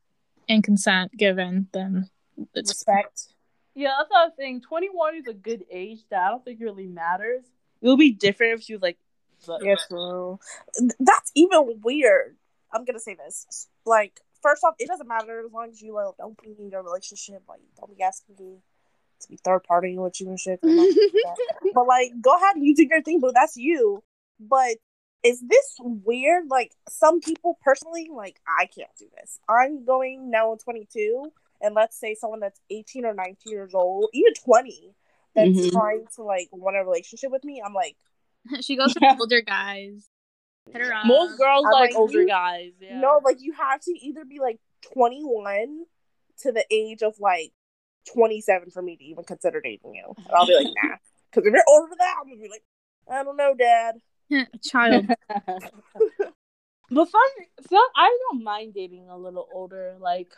[0.49, 2.09] and consent given, then
[2.55, 3.29] it's Respect.
[3.75, 4.63] yeah, that's what I was saying.
[4.63, 7.45] 21 is a good age that I don't think really matters.
[7.81, 8.99] It would be different if she was like,
[9.47, 10.39] the- Yeah, true.
[11.01, 12.37] That's even weird.
[12.73, 13.69] I'm gonna say this.
[13.85, 16.83] Like, first off, it doesn't matter as long as you like don't be in your
[16.83, 17.43] relationship.
[17.49, 18.57] Like, don't be asking me
[19.23, 20.61] to be third party with you and shit.
[20.63, 21.11] I'm gonna do
[21.75, 24.03] but like, go ahead and you do your thing, but that's you.
[24.41, 24.77] But
[25.23, 26.49] is this weird?
[26.49, 29.39] Like, some people personally, like, I can't do this.
[29.49, 31.31] I'm going now on 22,
[31.61, 34.95] and let's say someone that's 18 or 19 years old, even 20,
[35.35, 35.71] that's Mhm.
[35.73, 37.63] trying to like want a relationship with me.
[37.65, 37.97] I'm like.
[38.61, 39.17] she goes for Yeah.
[39.21, 40.09] older guys.
[40.73, 41.07] Hit her up.
[41.07, 42.73] most girls I'm like like, older you- guys.
[42.81, 42.99] Yeah.
[43.01, 44.59] No, like you have to either be like
[44.95, 45.85] 21
[46.41, 47.53] to the age of like
[48.13, 50.15] 27 for me to even consider dating you.
[50.17, 50.97] And I'll be like, nah.
[51.31, 52.65] Because if you're older than that, I'm gonna be like,
[53.11, 53.97] I don't know, Dad.
[54.63, 55.07] Child.
[55.29, 57.21] but some,
[57.69, 59.97] some, I don't mind dating a little older.
[60.01, 60.33] Like,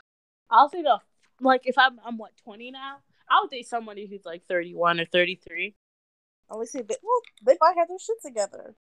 [0.50, 0.98] I'll say the
[1.40, 2.96] like if I'm I'm what twenty now,
[3.28, 5.74] I'll date somebody who's like thirty one or thirty three.
[6.50, 8.74] At least they well, they might have their shit together.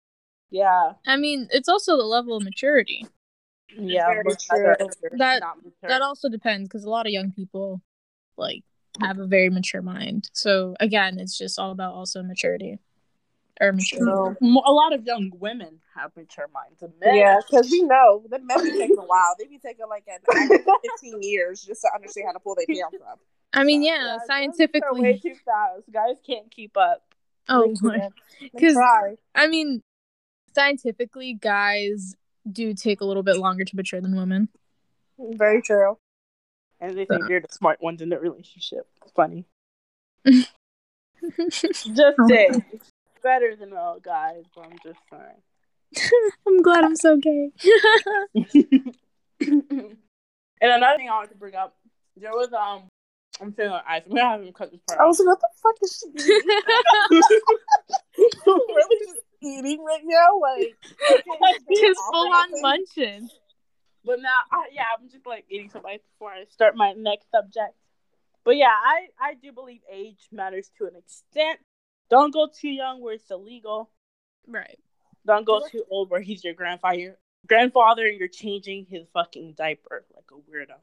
[0.51, 3.07] Yeah, I mean, it's also the level of maturity.
[3.79, 4.07] yeah.
[4.09, 4.59] Very but true.
[4.73, 4.77] other-
[5.17, 5.43] That-
[5.83, 7.81] That also depends because a lot of young people
[8.37, 8.65] like
[9.01, 10.31] have a very mature mind.
[10.33, 12.79] So again, it's just all about also maturity
[13.61, 13.99] or mature.
[14.01, 16.83] So, a lot of young women have mature minds.
[16.83, 19.35] And men, yeah, because we know the men be taking a while.
[19.39, 20.21] They be taking like an
[20.83, 23.21] fifteen years just to understand how to pull their pants up.
[23.53, 25.21] I mean, Yeah, yeah, guys are way scientifically.
[25.21, 25.83] too fast.
[25.93, 27.03] Guys can't keep up.
[27.49, 28.15] Oh, They my- can't.
[28.41, 29.17] They 'Cause- try.
[29.35, 29.83] I mean,
[30.55, 32.15] scientifically, guys
[32.51, 34.49] do take a little bit longer to mature than women.
[35.19, 35.99] Very true.
[36.81, 38.87] And they think you're the smart ones in the relationship.
[39.15, 39.45] Funny.
[41.51, 41.87] Just
[42.19, 42.29] Oh.
[42.29, 42.65] saying.
[43.23, 45.43] Better than all guys, but I'm just saying.
[46.49, 47.51] I'm glad I'm so gay.
[49.41, 49.97] and
[50.63, 51.77] another thing I wanted to bring up,
[52.17, 52.85] there was um,
[53.41, 54.03] I'm feeling ice.
[54.07, 55.01] I'm gonna have him cut this part.
[55.01, 57.23] I was like, what the fuck is she eating?
[58.49, 60.39] really just eating right now?
[60.41, 60.77] Like,
[61.77, 63.29] Just full on munching.
[64.05, 67.31] But now, I, yeah, I'm just like eating some ice before I start my next
[67.31, 67.75] subject.
[68.45, 71.61] But yeah, I I do believe age matters to an extent.
[72.09, 73.91] Don't go too young where it's illegal.
[74.47, 74.79] Right.
[75.27, 77.19] Don't go too old where he's your grandfather.
[77.47, 80.77] Grandfather, and you're changing his fucking diaper like a weirdo.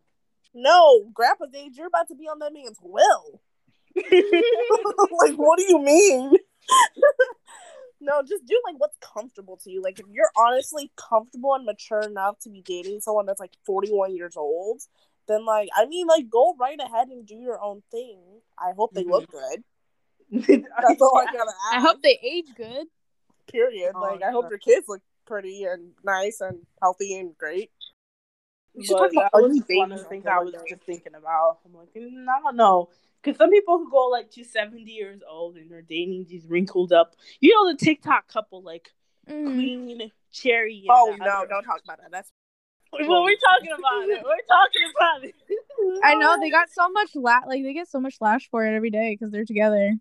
[0.54, 3.42] No, Grandpa's age, you're about to be on that man's will.
[3.96, 6.34] like, what do you mean?
[8.00, 9.82] no, just do like what's comfortable to you.
[9.82, 14.16] Like, if you're honestly comfortable and mature enough to be dating someone that's like 41
[14.16, 14.82] years old,
[15.28, 18.20] then like, I mean, like, go right ahead and do your own thing.
[18.58, 19.64] I hope they look good.
[20.32, 21.74] That's all I gotta ask.
[21.74, 22.88] I hope they age good.
[23.50, 23.94] Period.
[23.96, 27.72] Oh, like, I hope your kids look pretty and nice and healthy and great.
[28.76, 30.40] You should But talk about that was ugly just one of babies the things I
[30.40, 31.60] was just thinking about.
[31.66, 32.90] I'm like, mm, I don't know.
[33.28, 36.94] Because some people who go like to 70 years old and they're dating these wrinkled
[36.94, 38.90] up, you know, the TikTok couple like
[39.30, 39.54] Mm.
[39.56, 40.86] Queen Cherry.
[40.88, 41.26] And Oh no!
[41.26, 42.12] other- Don't talk about that.
[42.12, 42.32] That's
[42.94, 44.24] Well, we're talking about it.
[44.24, 45.36] We're talking about it.
[46.06, 48.74] I know they got so much la- like they get so much lash for it
[48.74, 49.96] every day because they're together.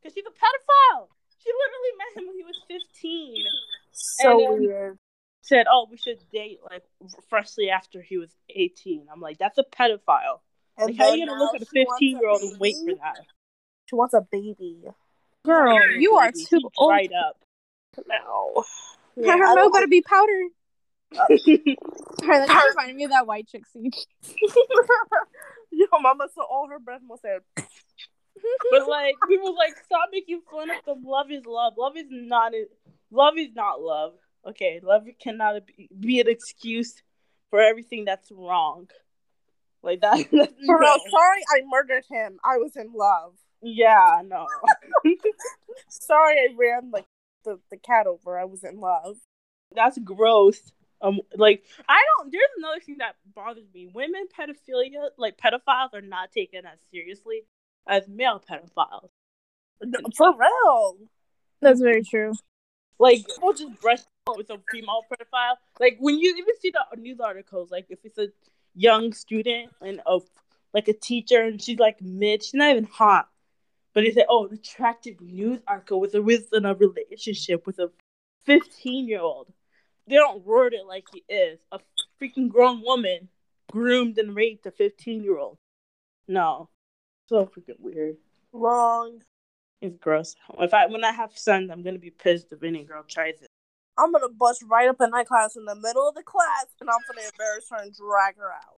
[0.00, 1.08] Because she's a pedophile.
[1.44, 3.44] She literally met him when he was 15.
[3.92, 4.98] so And then- weird.
[5.42, 6.82] Said, oh, we should date like
[7.28, 9.06] freshly after he was 18.
[9.12, 10.40] I'm like, that's a pedophile.
[10.78, 12.94] And Like, how are you to look at a 15 year old and wait for
[12.94, 13.24] that?
[13.86, 14.82] She wants a baby.
[15.44, 16.90] Girl, you are Baby, too old.
[16.90, 17.38] Dried up.
[18.06, 18.64] No.
[19.16, 20.50] Her milk gotta be powdered.
[21.14, 21.76] Sorry,
[22.20, 23.90] that reminded me of that white chick scene.
[25.70, 27.42] Yo, mama so all her breath must have.
[28.70, 31.04] But like we people like stop making fun of them.
[31.04, 31.72] Love is love.
[31.78, 32.52] Love is not
[33.10, 34.12] love is not love.
[34.46, 37.02] Okay, love cannot be, be an excuse
[37.50, 38.88] for everything that's wrong.
[39.86, 40.16] Like that.
[40.32, 41.10] that's- For real, no.
[41.10, 42.38] sorry I murdered him.
[42.44, 43.34] I was in love.
[43.62, 44.46] Yeah, no.
[45.88, 47.06] Sorry I ran like
[47.44, 48.38] the, the cat over.
[48.38, 49.16] I was in love.
[49.74, 50.60] That's gross.
[51.00, 52.32] Um, like I don't.
[52.32, 53.88] There's another thing that bothers me.
[53.92, 57.42] Women pedophilia, like pedophiles, are not taken as seriously
[57.88, 59.08] as male pedophiles.
[59.82, 60.96] No, for real.
[61.60, 62.32] That's very true.
[62.98, 64.00] Like people just brush
[64.36, 65.56] with a female pedophile.
[65.78, 68.28] Like when you even see the news articles, like if it's a
[68.76, 70.20] young student and a
[70.72, 73.28] like a teacher and she's like mid, she's not even hot,
[73.94, 77.78] but they say, oh, an attractive news article with a with in a relationship with
[77.78, 77.90] a
[78.44, 79.52] fifteen year old.
[80.06, 81.80] They don't word it like he is a
[82.20, 83.28] freaking grown woman
[83.72, 85.58] groomed and raped a fifteen year old.
[86.28, 86.68] No,
[87.26, 88.16] so freaking weird.
[88.52, 89.22] Wrong.
[89.80, 90.36] It's gross.
[90.58, 93.48] If I when I have sons, I'm gonna be pissed if any girl tries it.
[93.98, 96.88] I'm gonna bust right up in that class in the middle of the class and
[96.90, 98.78] I'm gonna embarrass her and drag her out.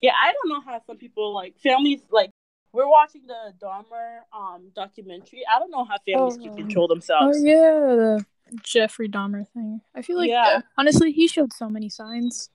[0.00, 2.30] Yeah, I don't know how some people like families like
[2.72, 5.42] we're watching the Dahmer um documentary.
[5.52, 6.56] I don't know how families can Oh.
[6.56, 7.42] control Oh themselves.
[7.42, 8.26] yeah, the
[8.62, 9.80] Jeffrey Dahmer thing.
[9.94, 10.60] I feel like Yeah.
[10.78, 12.50] honestly he showed so many signs.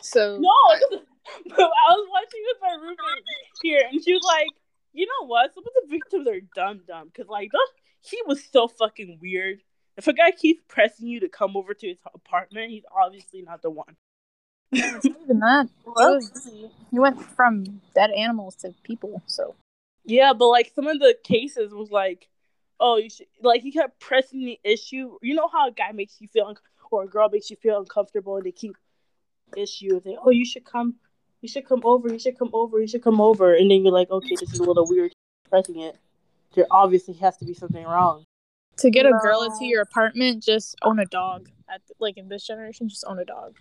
[0.00, 0.50] So No,
[0.90, 3.24] but I was watching with my roommate
[3.62, 4.48] here, and she was like,
[4.92, 5.54] "You know what?
[5.54, 7.08] Some of the victims are dumb, dumb.
[7.08, 7.60] Because like, the,
[8.00, 9.62] he was so fucking weird.
[9.96, 13.62] If a guy keeps pressing you to come over to his apartment, he's obviously not
[13.62, 13.96] the one."
[14.72, 15.68] it's not even that.
[15.84, 16.20] Well,
[16.90, 19.22] He went from dead animals to people.
[19.26, 19.54] So
[20.04, 22.28] Yeah, but like some of the cases was like,
[22.80, 25.18] oh, you should like he kept pressing the issue.
[25.22, 26.56] You know how a guy makes you feel un-
[26.90, 28.76] or a girl makes you feel uncomfortable, and they keep
[29.56, 30.00] issue.
[30.00, 30.96] They oh, you should come,
[31.40, 33.92] you should come over, you should come over, you should come over, and then you're
[33.92, 35.12] like, okay, this is a little weird,
[35.50, 35.96] pressing it.
[36.54, 38.24] There obviously has to be something wrong.
[38.78, 41.48] To get a girl into your apartment, just own a dog.
[41.68, 43.56] At like in this generation, just own a dog.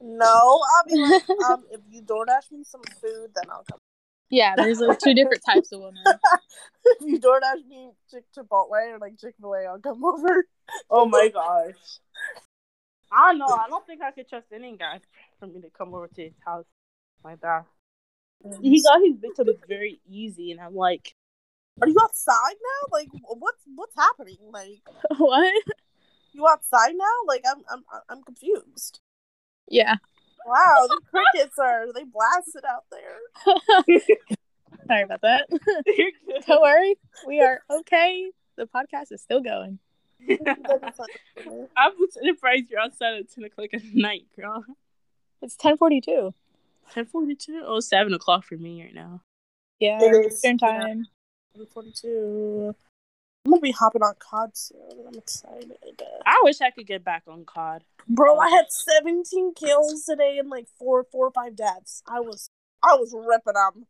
[0.00, 3.78] No, I'll be like, um, if you DoorDash me some food, then I'll come.
[4.30, 6.02] Yeah, there's like two different types of women.
[6.84, 10.46] if you don't ask me Chick Chipotle or like Chick Fil A, I'll come over.
[10.90, 11.74] Oh my gosh.
[13.12, 13.46] I don't know.
[13.46, 15.00] I don't think I could trust any guy
[15.38, 16.64] for me to come over to his house
[17.22, 17.66] like that.
[18.60, 21.14] He got his victims very easy, and I'm like,
[21.80, 22.88] Are you outside now?
[22.92, 24.38] Like, what's what's happening?
[24.50, 24.82] Like,
[25.16, 25.52] what?
[26.32, 27.04] you outside now?
[27.26, 29.00] Like, I'm I'm I'm confused.
[29.68, 29.96] Yeah.
[30.44, 33.98] Wow, the crickets are they blasted out there.
[34.88, 35.46] Sorry about that.
[36.46, 38.30] Don't worry, we are okay.
[38.56, 39.78] The podcast is still going.
[40.28, 44.64] I'm surprised you're outside at 10 o'clock at night, girl.
[45.40, 46.34] It's ten forty two.
[46.94, 47.62] 10:42.
[47.64, 49.22] Oh, 7 o'clock for me right now.
[49.78, 50.68] Yeah, It is, Eastern yeah.
[50.68, 51.06] time.
[51.72, 52.74] 42.
[53.44, 54.78] I'm gonna be hopping on COD soon.
[55.06, 55.72] I'm excited.
[56.24, 57.82] I wish I could get back on COD.
[58.08, 62.02] Bro, I had 17 kills today and like four, four or five deaths.
[62.06, 62.50] I was,
[62.82, 63.86] I was ripping them.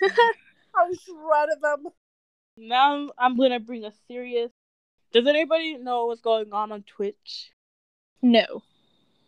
[0.74, 1.92] I was shredding them.
[2.56, 4.50] Now I'm gonna bring a serious.
[5.12, 7.50] Does anybody know what's going on on Twitch?
[8.22, 8.62] No.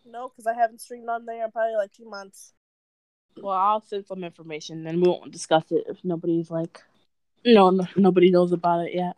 [0.05, 2.53] No, because I haven't streamed on there in probably like two months.
[3.37, 6.81] Well, I'll send some information, then we won't discuss it if nobody's like,
[7.45, 9.15] no, no nobody knows about it yet.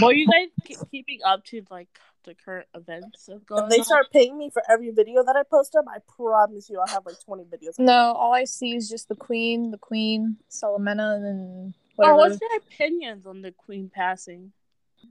[0.00, 1.88] Well, you guys keep keeping up to like
[2.24, 3.84] the current events of going If they on?
[3.84, 7.06] start paying me for every video that I post up, I promise you I'll have
[7.06, 7.78] like 20 videos.
[7.78, 12.16] No, all I see is just the queen, the queen, Salamena, and then Oh, whatever.
[12.18, 14.52] what's your opinions on the queen passing?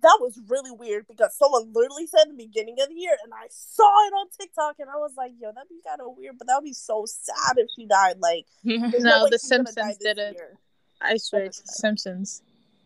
[0.01, 3.33] That was really weird because someone literally said in the beginning of the year, and
[3.33, 6.37] I saw it on TikTok, and I was like, yo, that'd be kind of weird,
[6.37, 8.17] but that would be so sad if she died.
[8.19, 10.33] Like, there's No, The she's gonna Simpsons this did it.
[10.35, 10.57] year.
[11.01, 12.41] I swear it's The Simpsons.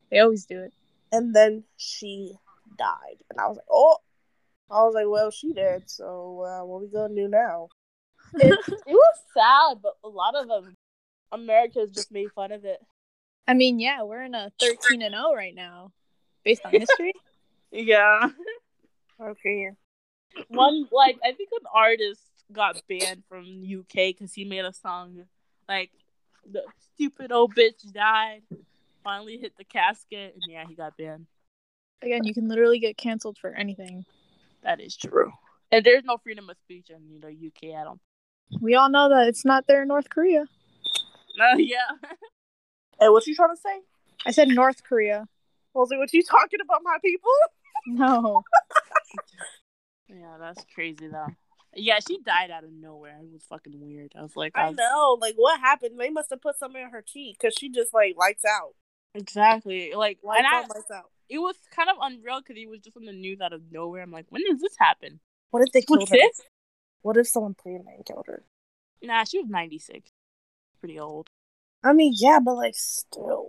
[0.09, 0.73] They always do it.
[1.11, 2.33] And then she
[2.77, 3.97] died, and I was like, oh.
[4.71, 7.69] I was like, well, she did, so uh, what we gonna do now?
[8.35, 10.77] it, it was sad, but a lot of them,
[11.31, 12.79] America's just made fun of it.
[13.47, 15.91] I mean, yeah, we're in a 13 and 0 right now,
[16.43, 17.13] based on history.
[17.71, 18.29] Yeah.
[19.21, 19.69] Okay.
[20.47, 25.25] One like I think an artist got banned from UK because he made a song
[25.67, 25.91] like
[26.51, 28.41] the stupid old bitch died,
[29.03, 31.27] finally hit the casket, and yeah, he got banned.
[32.01, 34.05] Again, you can literally get canceled for anything.
[34.63, 35.31] That is true.
[35.71, 37.79] And there's no freedom of speech in you know UK.
[37.79, 37.99] I don't.
[38.61, 40.45] We all know that it's not there in North Korea.
[41.37, 41.89] No, oh, yeah.
[42.99, 43.79] Hey, what you trying to say?
[44.25, 45.25] I said North Korea.
[45.73, 47.31] Was like, what you talking about, my people?
[47.87, 48.43] No.
[50.09, 51.27] yeah, that's crazy though.
[51.75, 53.19] Yeah, she died out of nowhere.
[53.21, 54.13] It was fucking weird.
[54.17, 55.17] I was like, I was- know.
[55.21, 55.99] Like, what happened?
[55.99, 58.73] They must have put something in her cheek because she just like lights out.
[59.13, 59.93] exactly.
[59.95, 61.11] Like, Lights and I, out, lights out.
[61.29, 64.01] it was kind of unreal because he was just on the news out of nowhere.
[64.03, 65.19] I'm like, when does this happen?
[65.51, 66.17] What if they killed What's her?
[66.17, 66.41] this?
[67.01, 68.43] What if someone played and killed her?
[69.01, 70.09] Nah, she was 96.
[70.79, 71.27] Pretty old.
[71.83, 73.47] I mean, yeah, but like, still,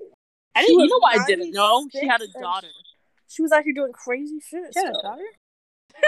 [0.54, 0.78] I didn't.
[0.80, 1.88] You know what I didn't know?
[1.90, 2.68] She had a daughter.
[3.28, 4.72] she was out here doing crazy shit.
[4.74, 5.24] She had a daughter?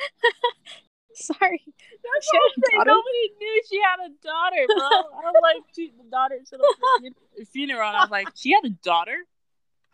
[1.14, 1.62] Sorry.
[1.66, 2.86] That's She what a I'm.
[2.86, 4.86] Nobody knew she had a daughter, bro.
[4.86, 7.88] I was like, she, the daughter to the funeral.
[7.88, 9.16] And I was like, she had a daughter.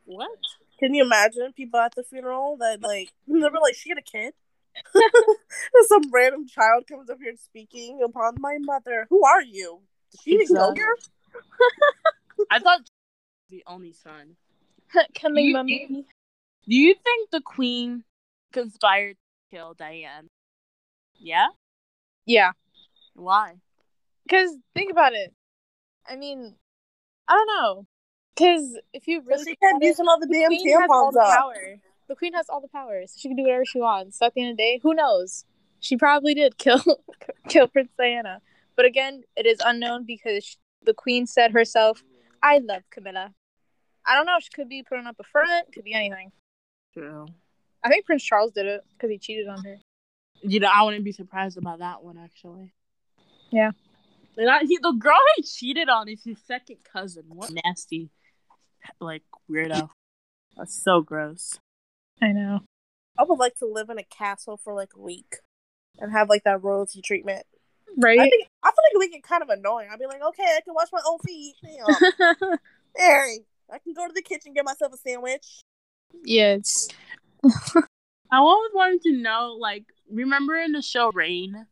[0.05, 0.31] What?
[0.79, 4.03] Can you imagine people at the funeral that like they were like, she had a
[4.03, 4.33] kid?
[5.89, 9.07] Some random child comes up here speaking upon my mother.
[9.11, 9.81] Who are you?
[10.13, 10.97] Did she even know her?
[12.51, 12.81] I thought
[13.51, 14.37] the only son.
[15.21, 16.07] Coming, You- mummy.
[16.67, 18.05] Do you think the queen
[18.53, 20.29] conspired to kill Diane?
[21.19, 21.49] Yeah.
[22.27, 22.53] Yeah.
[23.15, 23.55] Why?
[24.25, 25.33] Because think about it.
[26.09, 26.55] I mean,
[27.27, 27.87] I don't know.
[28.35, 30.79] Because if you really she think kept about it, using all the, the damn queen
[30.79, 31.39] tampons the up.
[31.39, 31.81] power.
[32.09, 34.19] The queen has all the power, so she can do whatever she wants.
[34.19, 35.45] So at the end of the day, who knows?
[35.81, 36.83] She probably did kill
[37.49, 38.41] kill Prince Diana,
[38.77, 40.55] but again, it is unknown because sh
[40.85, 42.03] the queen said herself,
[42.43, 43.35] "I love Camilla."
[44.07, 44.39] I don't know.
[44.41, 45.73] She could be putting up a front.
[45.73, 46.33] Could be anything.
[46.95, 47.27] True.
[47.85, 49.79] I think Prince Charles did it because he cheated on her.
[50.43, 52.73] You know, I wouldn't be surprised about that one actually.
[53.51, 53.73] Yeah.
[54.37, 57.25] And I, he, the girl he cheated on is his second cousin.
[57.29, 58.11] What nasty,
[59.01, 59.89] like weirdo.
[60.57, 61.59] That's so gross.
[62.23, 62.61] I know.
[63.19, 65.37] I would like to live in a castle for like a week
[65.99, 67.45] and have like that royalty treatment.
[67.97, 68.19] Right?
[68.19, 69.89] I think I feel like it would get kind of annoying.
[69.91, 71.55] I'd be like, okay, I can wash my own feet.
[71.63, 72.59] Damn.
[72.97, 73.39] hey,
[73.73, 75.63] I can go to the kitchen get myself a sandwich.
[76.25, 76.89] yeah, it's
[78.31, 81.67] I always wanted to know, like, remember in the show Reign?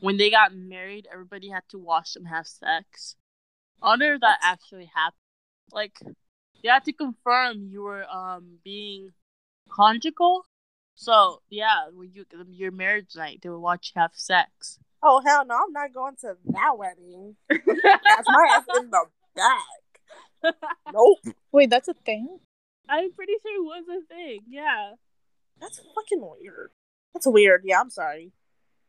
[0.00, 3.16] When they got married, everybody had to wash and have sex.
[3.80, 5.20] I wonder if that actually happened.
[5.72, 6.00] Like,
[6.62, 9.10] you had to confirm you were um being
[9.68, 10.46] conjugal.
[10.94, 14.78] So yeah, when you your marriage night, they would watch you have sex.
[15.02, 17.36] Oh hell no, I'm not going to that wedding.
[17.48, 19.04] That's my ass in the
[19.36, 19.62] back.
[20.92, 21.18] Nope.
[21.52, 22.38] Wait, that's a thing.
[22.88, 24.40] I'm pretty sure it was a thing.
[24.48, 24.92] Yeah.
[25.60, 26.70] That's fucking weird.
[27.14, 27.62] That's weird.
[27.64, 28.32] Yeah, I'm sorry.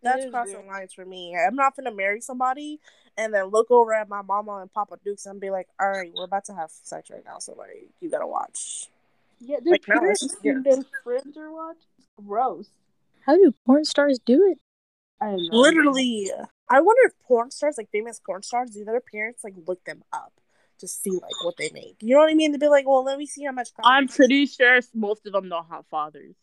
[0.02, 0.68] That's crossing weird.
[0.68, 1.36] lines for me.
[1.36, 2.80] I'm not gonna marry somebody
[3.18, 6.12] and then look over at my mama and Papa Dukes and be like, "All right,
[6.14, 8.88] we're about to have sex right now, so like, you gotta watch."
[9.40, 10.66] Yeah, they're Like, no, it's just weird.
[11.04, 11.82] friends are watching.
[12.26, 12.70] Gross.
[13.26, 14.60] How do porn stars do it?
[15.22, 15.58] I don't know.
[15.58, 16.32] Literally,
[16.70, 20.04] I wonder if porn stars, like famous porn stars, do their parents like look them
[20.14, 20.34] up
[20.80, 21.98] to see like what they make?
[22.02, 22.54] You know what I mean?
[22.54, 23.70] To be like, well, let me see how much.
[23.84, 26.36] I'm pretty sure most of them don't have fathers.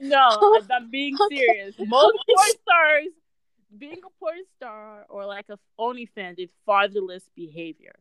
[0.00, 1.36] No, I'm being Okay.
[1.36, 1.74] serious.
[1.86, 3.06] Most porn stars,
[3.78, 7.94] being a porn star or like a OnlyFans is fatherless behavior.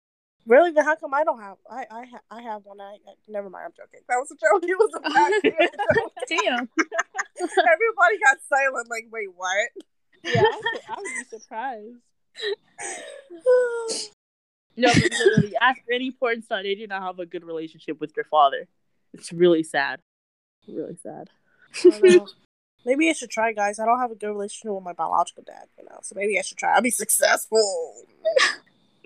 [0.48, 0.72] Really?
[0.72, 1.58] Then how come I don't have?
[1.70, 2.82] I I ha- I have one.
[2.82, 3.66] I, I never mind.
[3.66, 4.02] I'm joking.
[4.10, 4.64] That was a joke.
[4.68, 5.00] It was a
[5.94, 6.14] joke.
[6.28, 6.70] Damn.
[7.40, 8.90] Everybody got silent.
[8.90, 9.70] Like, wait, what?
[10.24, 10.42] Yeah,
[10.90, 11.98] I would be surprised.
[14.78, 18.14] No, but literally, ask any porn star, they do not have a good relationship with
[18.16, 18.70] their father.
[19.14, 20.00] It's really sad.
[20.68, 21.30] Really sad.
[21.86, 22.20] I.
[22.86, 23.78] Maybe I should try, guys.
[23.78, 26.00] I don't have a good relationship with my biological dad, you know.
[26.02, 26.74] So maybe I should try.
[26.74, 27.94] I'll be successful.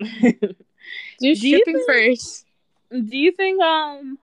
[0.00, 0.54] Do
[1.20, 2.46] you shipping think- first.
[2.90, 4.18] do you think um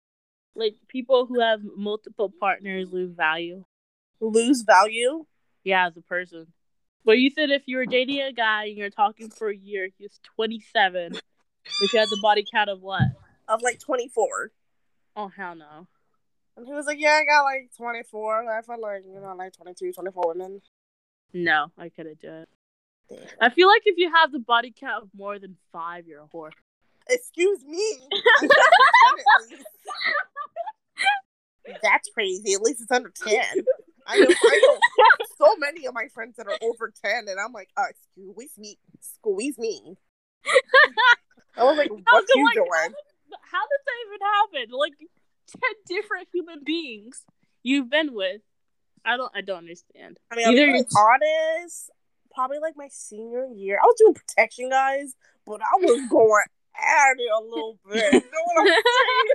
[0.55, 3.65] like people who have multiple partners lose value?
[4.21, 5.25] Lose value.
[5.65, 6.47] Yeah, as a person.
[7.03, 9.89] But you said if you were dating a guy and you're talking for a year,
[9.97, 11.15] he's 27,
[11.81, 13.01] if you had the body count of what?
[13.49, 14.51] of like 24.
[15.17, 15.87] Oh, hell no.
[16.57, 18.49] And he was like, Yeah, I got like 24.
[18.49, 20.61] I felt like, you know, like 22, 24 women.
[21.33, 22.49] No, I couldn't do it.
[23.09, 23.19] Damn.
[23.39, 26.27] I feel like if you have the body count of more than five, you're a
[26.27, 26.51] whore.
[27.09, 27.83] Excuse me.
[31.83, 32.53] That's crazy.
[32.53, 33.35] At least it's under 10.
[34.07, 34.77] I know, I know
[35.37, 38.77] so many of my friends that are over 10, and I'm like, uh, excuse me.
[38.99, 39.95] Squeeze me.
[41.57, 42.93] I was like, what you like, doing?
[43.51, 44.77] How did that even happen?
[44.77, 44.93] Like
[45.51, 47.23] 10 different human beings
[47.63, 48.41] you've been with.
[49.03, 50.19] I don't I don't understand.
[50.31, 51.89] I mean, Either it's- honest.
[52.33, 53.77] Probably like my senior year.
[53.77, 55.13] I was doing protection, guys,
[55.45, 56.45] but I was going
[56.77, 58.13] at it a little bit.
[58.13, 59.27] You know what I'm saying?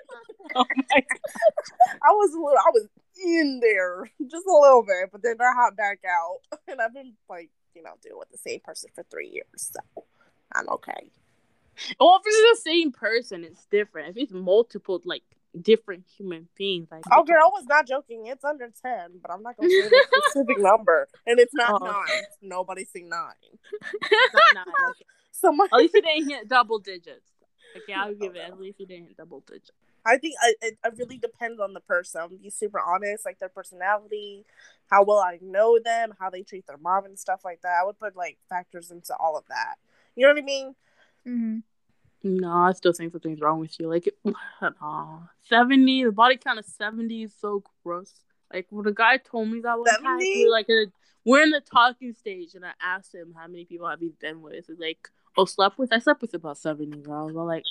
[0.55, 0.65] oh
[2.03, 2.89] I was a little, I was
[3.23, 6.39] in there just a little bit, but then I hopped back out,
[6.69, 10.05] and I've been like, you know, dealing with the same person for three years, so
[10.55, 11.11] I'm okay.
[12.01, 14.17] Well, if it's the same person, it's different.
[14.17, 15.23] If it's multiple, like
[15.63, 18.27] different human beings, like Oh, girl, I was not joking.
[18.27, 21.85] It's under ten, but I'm not gonna say a specific number, and it's not Oh.
[21.85, 22.23] nine.
[22.43, 23.33] Nobody's saying nine.
[24.55, 25.05] Nah, okay.
[25.33, 27.27] Somebody, At least it didn't hit double digits.
[27.77, 28.41] Okay, I'll give it.
[28.47, 29.71] At least it didn't hit double digits.
[30.07, 32.21] I think I, it, it really depends on the person.
[32.23, 34.45] I'm be super honest, like their personality,
[34.89, 37.79] how well I know them, how they treat their mom and stuff like that.
[37.83, 39.75] I would put like factors into all of that.
[40.15, 40.75] You know what I mean?
[41.27, 41.59] Mm-hmm.
[42.23, 43.89] No, I still think something's wrong with you.
[43.89, 44.09] Like,
[44.63, 45.23] no.
[45.49, 48.13] 70, the body count of 70 is so gross.
[48.53, 50.35] Like, when a guy told me that one time, 70?
[50.35, 50.93] we were like, a-
[51.25, 54.43] we're in the talking stage, and I asked him how many people have he been
[54.43, 54.67] with.
[54.69, 55.93] He's like, oh, slept with?
[55.93, 57.31] I slept with about 70 girls.
[57.31, 57.65] I'm like,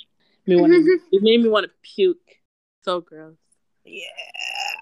[0.46, 0.76] wanna,
[1.12, 2.18] it made me want to puke.
[2.84, 3.34] So gross.
[3.84, 4.04] Yeah,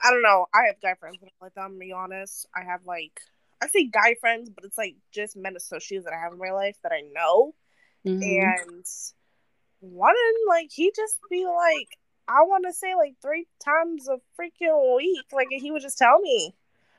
[0.03, 0.47] I don't know.
[0.53, 2.47] I have guy friends, but let them be honest.
[2.55, 3.21] I have like
[3.62, 6.51] I say guy friends, but it's like just men associates that I have in my
[6.51, 7.55] life that I know.
[8.07, 8.23] Mhm.
[8.23, 8.85] And
[9.93, 10.14] one
[10.49, 11.89] like he just be like,
[12.28, 15.26] I want to say like three times a freaking week.
[15.32, 16.55] Like he would just tell me,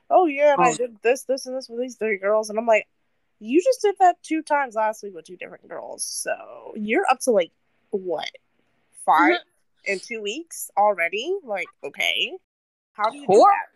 [0.10, 0.76] "Oh yeah, and I Oh.
[0.76, 2.88] did this, this, and this with these three girls," and I'm like,
[3.40, 7.20] "You just did that two times last week with two different girls, so you're up
[7.22, 7.52] to like
[7.90, 8.30] what
[9.06, 9.92] five mm-hmm.
[9.94, 11.36] in two weeks already?
[11.44, 12.34] Like okay,
[12.94, 13.68] how do you do that?"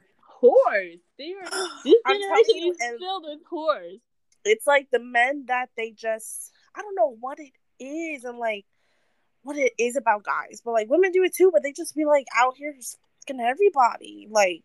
[0.42, 1.00] Whores.
[1.18, 1.50] They are,
[1.84, 4.00] this I'm generation you, is filled with whores.
[4.46, 7.52] it's like the men that they just I don't know what it
[7.84, 8.66] is and like
[9.50, 12.06] what it is about guys, but like women do it too, but they just be
[12.06, 14.28] like out here just fucking everybody.
[14.30, 14.64] Like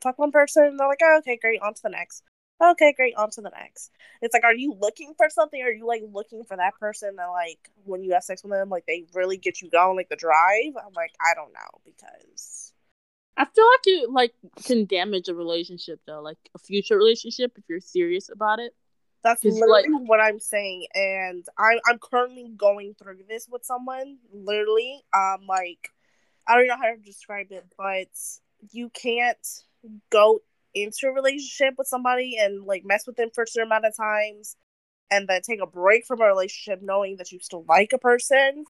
[0.00, 2.22] fuck one person, they're like, oh, okay, great, on to the next.
[2.62, 3.90] Okay, great, on to the next.
[4.22, 5.60] It's like, are you looking for something?
[5.60, 8.68] Are you like looking for that person that like when you have sex with them,
[8.68, 10.76] like they really get you going, like the drive?
[10.76, 12.72] I'm like, I don't know because
[13.36, 14.34] I feel like it like
[14.64, 18.72] can damage a relationship though, like a future relationship if you're serious about it.
[19.26, 24.18] That's literally what I'm saying, and I'm I'm currently going through this with someone.
[24.32, 25.90] Literally, um, like
[26.46, 28.06] I don't know how to describe it, but
[28.70, 29.44] you can't
[30.10, 30.42] go
[30.74, 33.96] into a relationship with somebody and like mess with them for a certain amount of
[33.96, 34.56] times,
[35.10, 38.64] and then take a break from a relationship knowing that you still like a person,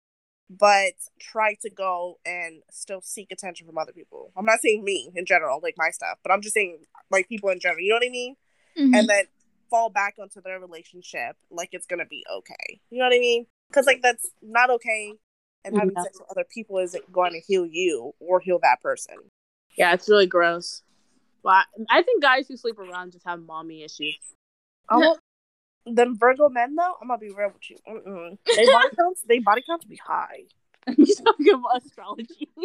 [0.48, 4.32] but try to go and still seek attention from other people.
[4.34, 6.78] I'm not saying me in general, like my stuff, but I'm just saying
[7.10, 7.82] like people in general.
[7.82, 8.36] You know what I mean?
[8.78, 8.98] Mhm.
[8.98, 9.24] And then
[9.70, 12.80] fall back onto their relationship like it's gonna be okay.
[12.90, 13.46] You know what I mean?
[13.68, 15.14] Because like that's not okay.
[15.64, 16.02] And having Yeah.
[16.04, 19.16] sex with other people isn't going to heal you or heal that person.
[19.76, 20.82] Yeah, it's really gross.
[21.42, 24.14] Well, I, I think guys who sleep around just have mommy issues.
[24.88, 25.20] Oh, I want
[25.86, 26.94] them Virgo men though.
[27.02, 27.76] I'm gonna be real with you.
[27.88, 28.38] Mm-mm.
[28.56, 29.22] They body counts.
[29.26, 30.44] They body counts be high.
[30.96, 32.48] you talking about astrology?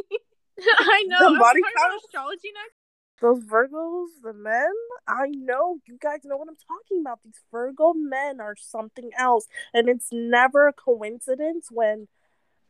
[0.60, 1.18] I know.
[1.20, 2.02] The I'm body talking about count?
[2.06, 2.76] astrology next.
[3.22, 4.74] Those Virgos, the men,
[5.08, 7.20] I know you guys know what I'm talking about.
[7.24, 12.08] These Virgo men are something else, and it's never a coincidence when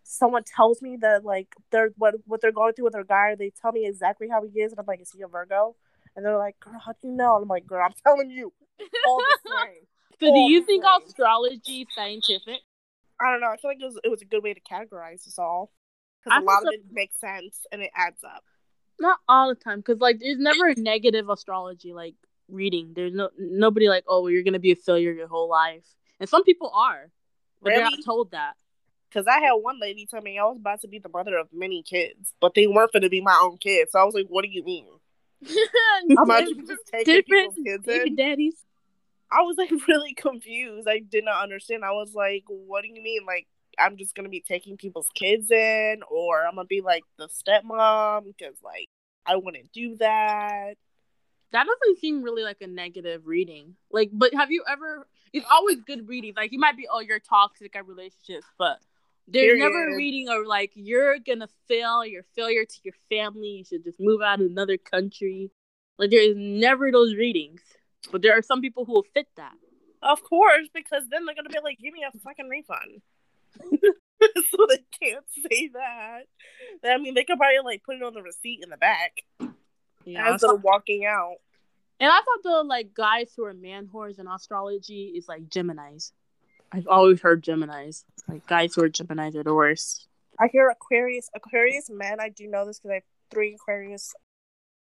[0.04, 3.36] someone tells me that like they're what what they're going through with their guy.
[3.36, 5.76] They tell me exactly how he is, and I'm like, is he a Virgo?
[6.18, 7.36] And they're like, girl, how do you know?
[7.38, 8.52] And I'm like, girl, I'm telling you,
[9.08, 9.88] all the same.
[10.20, 11.08] So, do you think same.
[11.08, 12.60] astrology is scientific?
[13.22, 13.47] I don't know.
[13.47, 15.72] I feel like it was it was a good way to categorize us all
[16.24, 18.43] because a lot of it makes sense and it adds up.
[19.00, 22.16] Not all the time, because like there's never a negative astrology like
[22.48, 22.94] reading.
[22.96, 25.86] There's no nobody like, oh, you're gonna be a failure your whole life,
[26.20, 27.10] and some people are,
[27.62, 28.54] but they're not told that.
[29.10, 31.48] Because I had one lady tell me I was about to be the mother of
[31.52, 33.92] many kids, but they weren't going to be my own kids.
[33.92, 34.88] So I was like, "What do you mean?
[36.18, 38.56] I'm not just taking different kids baby in?" daddies.
[39.32, 40.88] I was like really confused.
[40.88, 41.84] I did not understand.
[41.84, 43.26] I was like, "What do you mean?
[43.26, 43.48] Like
[43.80, 48.26] I'm just to be taking people's kids in, or I'm to be like the stepmom
[48.26, 48.89] because like
[49.26, 50.76] I wouldn't do that."
[51.51, 53.76] That doesn't seem really like a negative reading.
[53.91, 55.05] Like, but have you ever?
[55.34, 56.34] It's always good reading.
[56.36, 58.80] Like, you might be, oh, you're toxic at relationships, but
[59.28, 59.97] there's never a Period.
[59.97, 62.05] reading of like you're gonna fail.
[62.05, 63.49] You're failure to your family.
[63.49, 65.51] You should just move out to another country.
[65.97, 67.61] Like, there is never those readings.
[68.11, 69.53] But there are some people who will fit that.
[70.01, 73.01] Of course, because then they're gonna be like, "Give me a fucking refund."
[73.62, 76.22] so they can't say that.
[76.84, 79.24] I mean, they could probably like put it on the receipt in the back
[80.06, 80.34] Yeah.
[80.34, 81.36] as they're walking out.
[81.99, 86.14] And I thought the like guys who are man whores in astrology is like Gemini's.
[86.72, 88.06] I've always heard Gemini's.
[88.28, 90.08] Like guys who are Gemini's are the worst.
[90.39, 92.20] I hear Aquarius, Aquarius men.
[92.20, 94.14] I do know this because I have three Aquarius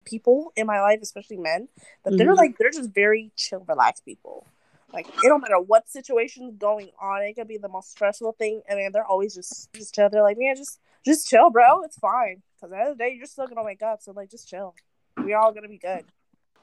[0.04, 1.68] people in my life, especially men.
[2.04, 2.36] That they're Mhm.
[2.36, 4.46] like they're just very chill, relaxed people.
[4.93, 7.22] Like it don't matter what situation's going on.
[7.22, 10.09] It could be the most stressful thing, and man, they're always just just chill.
[10.11, 11.82] They're like, man, just just chill, bro.
[11.82, 12.43] It's fine.
[12.57, 14.03] Because at the end of the day, you're still gonna wake up.
[14.03, 14.74] So like, just chill.
[15.16, 16.05] We're all gonna be good.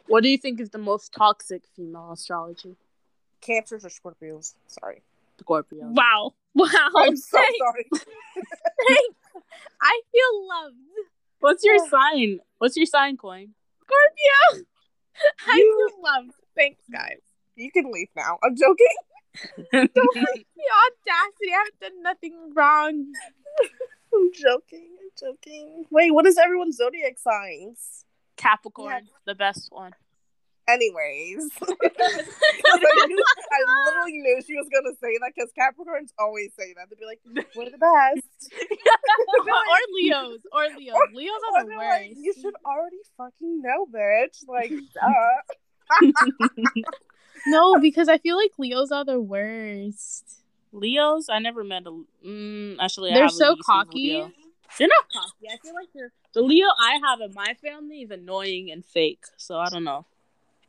[0.07, 2.75] What do you think is the most toxic female astrology?
[3.41, 4.53] Cancers or Scorpios.
[4.67, 5.01] Sorry.
[5.39, 5.85] Scorpio.
[5.89, 6.33] Wow.
[6.53, 6.67] Wow.
[6.97, 7.85] I'm so sorry.
[7.93, 8.05] Thanks.
[8.05, 8.99] sorry.
[9.81, 10.75] I feel loved.
[11.39, 12.39] What's your sign?
[12.57, 13.53] What's your sign, Coin?
[13.83, 14.65] Scorpio.
[15.47, 16.31] I You- feel loved.
[16.55, 17.19] Thanks, guys.
[17.57, 18.37] You can leave now.
[18.43, 18.95] I'm joking.
[19.73, 21.49] Don't like the audacity.
[21.51, 23.05] I haven't done nothing wrong.
[24.13, 24.89] I'm joking.
[25.01, 25.85] I'm joking.
[25.91, 28.05] Wait, what is everyone's zodiac signs?
[28.37, 29.91] Capricorn, the best one.
[30.69, 36.73] Anyways, I, knew, I literally knew she was gonna say that because Capricorns always say
[36.75, 36.89] that.
[36.89, 37.21] They'd be like,
[37.55, 38.53] "We're the best."
[39.47, 40.39] or Leos.
[40.51, 40.93] Or Leos.
[40.95, 42.01] Or- Leos Or are the worst.
[42.01, 44.43] like, you should already fucking know, bitch.
[44.47, 46.11] Like, duh.
[47.45, 50.25] No, because I feel like Leos are the worst.
[50.71, 52.03] Leos, I never met a.
[52.25, 54.25] Mm, actually, They're have so a cocky.
[54.77, 55.47] They're not cocky.
[55.51, 59.23] I feel like they're the Leo I have in my family is annoying and fake.
[59.37, 60.05] So I don't know.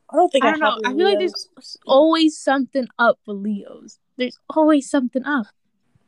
[0.09, 0.79] I don't think I don't know.
[0.83, 3.99] I feel like there's always something up with Leos.
[4.17, 5.47] There's always something up.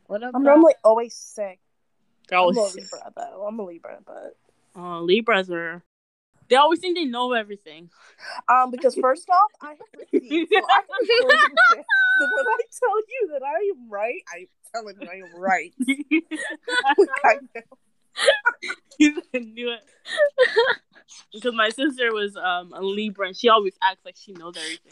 [0.07, 0.31] What up?
[0.33, 1.59] I'm normally always sick.
[2.27, 3.45] They're I'm always a Libra though.
[3.47, 4.35] I'm a Libra, but
[4.75, 5.83] Oh, Libras are.
[6.51, 7.89] They always think they know everything.
[8.49, 11.31] um, because first off, I have receipts, so I can prove
[11.71, 11.85] shit.
[12.19, 15.73] So when I tell you that I am right, I'm telling you I am right.
[17.23, 19.21] I know.
[19.33, 19.79] I knew it.
[21.33, 24.91] because my sister was um a Libra and she always acts like she knows everything.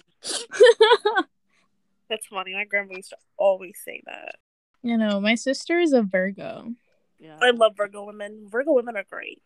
[2.10, 2.54] That's funny.
[2.54, 4.36] My grandma used to always say that.
[4.82, 6.74] You know, my sister is a Virgo.
[7.20, 7.38] Yeah.
[7.42, 8.48] I love Virgo women.
[8.50, 9.42] Virgo women are great.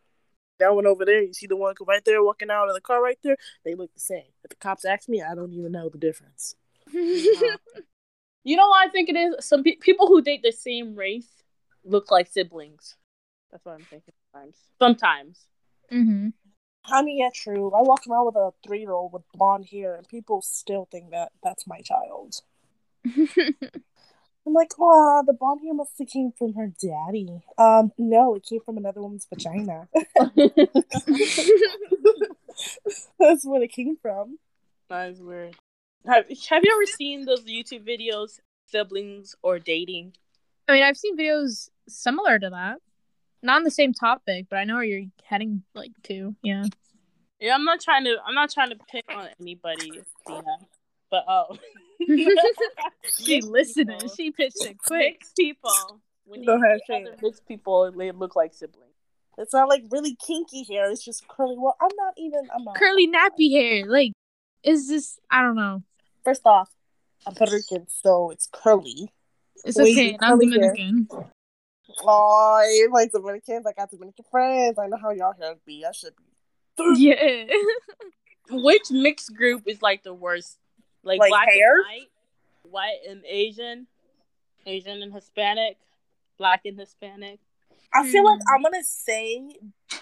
[0.60, 3.02] That one over there, you see the one right there walking out of the car
[3.02, 3.38] right there?
[3.66, 4.32] They look the same.
[4.44, 6.56] If the cops ask me, I don't even know the difference.
[8.44, 9.36] You know what I think it is?
[9.46, 11.30] Some pe- people who date the same race
[11.86, 12.96] look like siblings.
[13.52, 14.58] That's what I'm thinking sometimes.
[14.80, 15.40] Sometimes.
[15.90, 16.30] hmm
[16.86, 17.72] I mean, yeah, true.
[17.72, 21.12] I walk around with a three year old with blonde hair, and people still think
[21.12, 22.42] that that's my child.
[24.46, 27.42] I'm like, oh, the blonde hair must have came from her daddy.
[27.58, 29.88] Um, no, it came from another woman's vagina.
[33.20, 34.38] that's what it came from.
[34.90, 35.56] That is weird.
[36.06, 40.14] Have Have you ever seen those YouTube videos, siblings or dating?
[40.68, 42.78] I mean, I've seen videos similar to that.
[43.42, 46.36] Not on the same topic, but I know where you're heading like to.
[46.44, 46.66] Yeah.
[47.40, 48.18] Yeah, I'm not trying to.
[48.26, 50.58] I'm not trying to pick on anybody, Dina.
[51.14, 51.56] But oh,
[53.20, 54.00] she listening.
[54.00, 54.16] people.
[54.16, 55.20] She pitched it quick.
[55.20, 56.02] mixed people.
[56.26, 58.96] When Go ahead, other mixed people, they look like siblings.
[59.38, 60.90] It's not like really kinky hair.
[60.90, 61.54] It's just curly.
[61.56, 62.48] Well, I'm not even.
[62.52, 62.74] I'm not.
[62.74, 63.86] Curly nappy hair.
[63.86, 64.14] Like,
[64.64, 65.20] is this?
[65.30, 65.84] I don't know.
[66.24, 66.72] First off,
[67.28, 69.14] I'm Puerto Rican, so it's curly.
[69.64, 70.18] It's Wait, okay.
[70.20, 70.74] I'm curly hair.
[70.74, 71.08] Dominican.
[72.02, 73.68] Oh, you like Dominicans?
[73.68, 74.80] I got Dominican friends.
[74.80, 75.86] I know how y'all hair be.
[75.86, 77.00] I should be.
[77.00, 77.54] Yeah.
[78.50, 80.58] Which mixed group is like the worst?
[81.04, 81.78] Like, Like black hair?
[81.78, 82.10] and white,
[82.64, 83.88] white and Asian,
[84.66, 85.78] Asian and Hispanic,
[86.38, 87.40] black and Hispanic.
[87.94, 88.56] I feel like Hmm.
[88.56, 89.58] I'm gonna say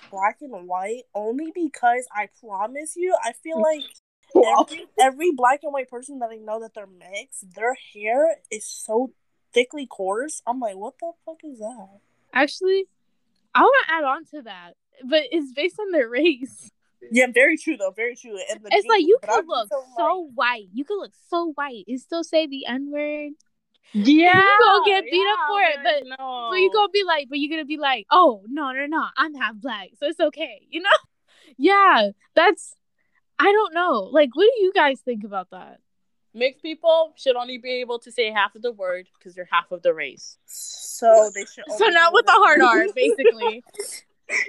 [0.09, 3.83] black and white only because I promise you, I feel like
[4.35, 8.65] every, every black and white person that I know that they're mixed, their hair is
[8.65, 9.11] so
[9.53, 10.41] thickly coarse.
[10.47, 11.99] I'm like, what the fuck is that?
[12.33, 12.85] Actually,
[13.53, 16.71] I want to add on to that, but it's based on their race.
[17.11, 17.91] Yeah, very true though.
[17.95, 18.37] Very true.
[18.49, 20.67] And the It's like you could look just so white.
[20.73, 23.31] You could look so white and still say the N word.
[23.93, 26.47] Yeah, You gonna get beat up for it, but- no.
[26.51, 29.33] But you gonna be like, but you're gonna be like, oh no, no, no, I'm
[29.33, 30.89] half black, so it's okay, you know?
[31.57, 32.75] Yeah, that's.
[33.37, 34.09] I don't know.
[34.11, 35.79] Like, what do you guys think about that?
[36.33, 39.69] mixed people should only be able to say half of the word because they're half
[39.71, 40.37] of the race.
[40.45, 41.65] So they should.
[41.77, 43.63] So not with the hard R, basically.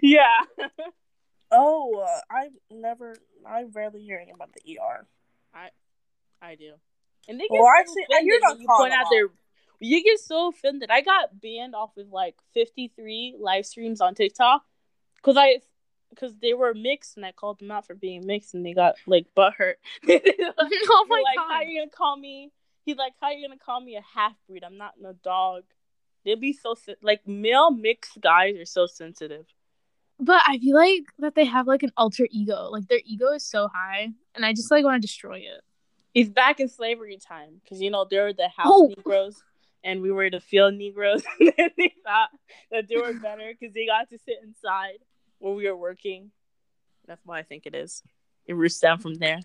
[0.01, 0.43] Yeah.
[1.53, 3.15] Oh, uh, I never.
[3.47, 5.07] I rarely hear anything about the ER.
[5.55, 5.69] I
[6.41, 6.73] I do.
[7.29, 8.97] And they get Well, so actually, I hear offended that when you called point a
[8.97, 9.11] out lot.
[9.11, 9.29] their.
[9.81, 10.91] You get so offended.
[10.91, 14.63] I got banned off of like 53 live streams on TikTok
[15.17, 15.59] because I
[16.11, 18.95] because they were mixed and I called them out for being mixed and they got
[19.07, 19.75] like butthurt.
[20.05, 20.19] oh They're
[21.09, 21.53] my like, god.
[21.53, 22.53] how you gonna call me?
[22.85, 24.65] He's like, how are you gonna call me a half breed?
[24.65, 25.65] I'm not no dog.
[26.25, 29.47] They'll be so sen- like male mixed guys are so sensitive.
[30.21, 32.69] But I feel like that they have like an alter ego.
[32.71, 35.63] Like their ego is so high, and I just like want to destroy it.
[36.13, 38.93] He's back in slavery time because you know they're the house Oh.
[38.97, 39.43] Negroes
[39.85, 41.23] and we were the field Negroes.
[41.41, 42.31] and they thought
[42.71, 44.99] that they were better because they got to sit inside
[45.39, 46.31] where we were working.
[47.07, 48.03] That's why I think it is.
[48.47, 49.41] It roots down from there.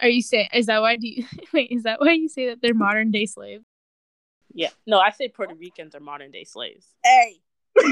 [0.00, 0.48] Are you saying?
[0.52, 0.96] Is that why?
[0.96, 1.70] Do you wait?
[1.70, 3.64] Is that why you say that they're modern day slaves?
[4.52, 4.70] Yeah.
[4.86, 6.86] No, I say Puerto Ricans are modern day slaves.
[7.04, 7.40] Hey,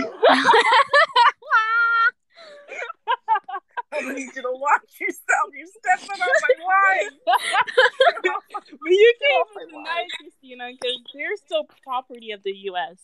[3.95, 5.51] I need you to watch yourself.
[5.55, 7.15] You're stepping on my line.
[7.27, 12.99] but you can't my even deny it, Christina, because they're still property of the U.S.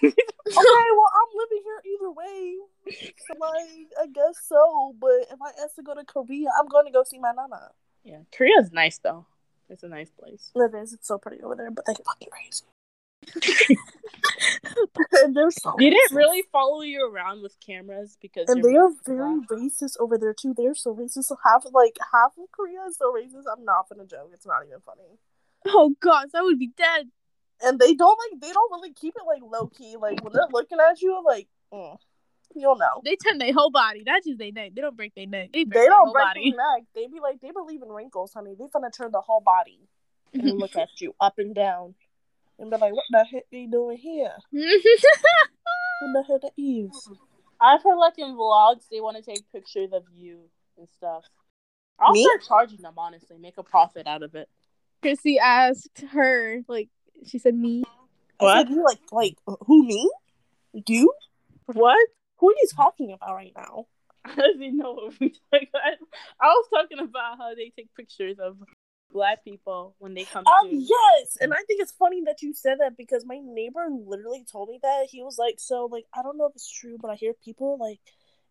[0.04, 0.14] okay,
[0.46, 2.56] well, I'm living here either way.
[3.26, 4.94] So, like, I guess so.
[4.98, 7.70] But if I ask to go to Korea, I'm going to go see my nana.
[8.04, 8.20] Yeah.
[8.32, 9.26] Korea's nice, though.
[9.68, 10.50] It's a nice place.
[10.54, 10.92] It is.
[10.92, 13.76] It's so pretty over there, but they fucking crazy.
[15.22, 15.74] and they're so.
[15.78, 16.16] They didn't racist.
[16.16, 20.54] really follow you around with cameras because And they are very racist over there too.
[20.56, 21.24] They're so racist.
[21.24, 23.44] So half like half of Korea is so racist.
[23.50, 24.30] I'm not gonna joke.
[24.34, 25.18] It's not even funny.
[25.66, 27.08] oh gosh, I would be dead.
[27.62, 28.40] And they don't like.
[28.40, 29.96] They don't really keep it like low key.
[30.00, 31.96] Like when they're looking at you, like mm,
[32.54, 33.02] you'll know.
[33.04, 34.72] They turn their whole body, not just their neck.
[34.74, 35.50] They don't break their neck.
[35.52, 36.84] They, break They don't break their neck.
[36.94, 38.54] They be like they believe in wrinkles, honey.
[38.58, 39.80] They gonna turn the whole body
[40.32, 41.94] and look at you up and down.
[42.60, 44.32] And be like, what the heck are you doing here?
[46.02, 47.10] What the heck that is?
[47.60, 50.38] I've heard like in vlogs they want to take pictures of you
[50.78, 51.24] and stuff.
[51.98, 52.24] I'll Me?
[52.24, 54.48] start charging them honestly, make a profit out of it.
[55.02, 56.88] Chrissy asked her, like,
[57.26, 57.84] she said me.
[58.38, 58.66] What?
[58.66, 59.36] said, you like like
[59.66, 60.10] who me?
[60.86, 61.12] You?
[61.66, 62.08] What?
[62.38, 63.86] Who are you talking about right now?
[64.24, 65.82] I don't even know what we talking about.
[66.40, 68.56] I was talking about how they take pictures of
[69.12, 72.78] black people when they come Um, yes, and I think it's funny that you said
[72.80, 76.38] that because my neighbor literally told me that he was like, so like I don't
[76.38, 78.00] know if it's true, but I hear people like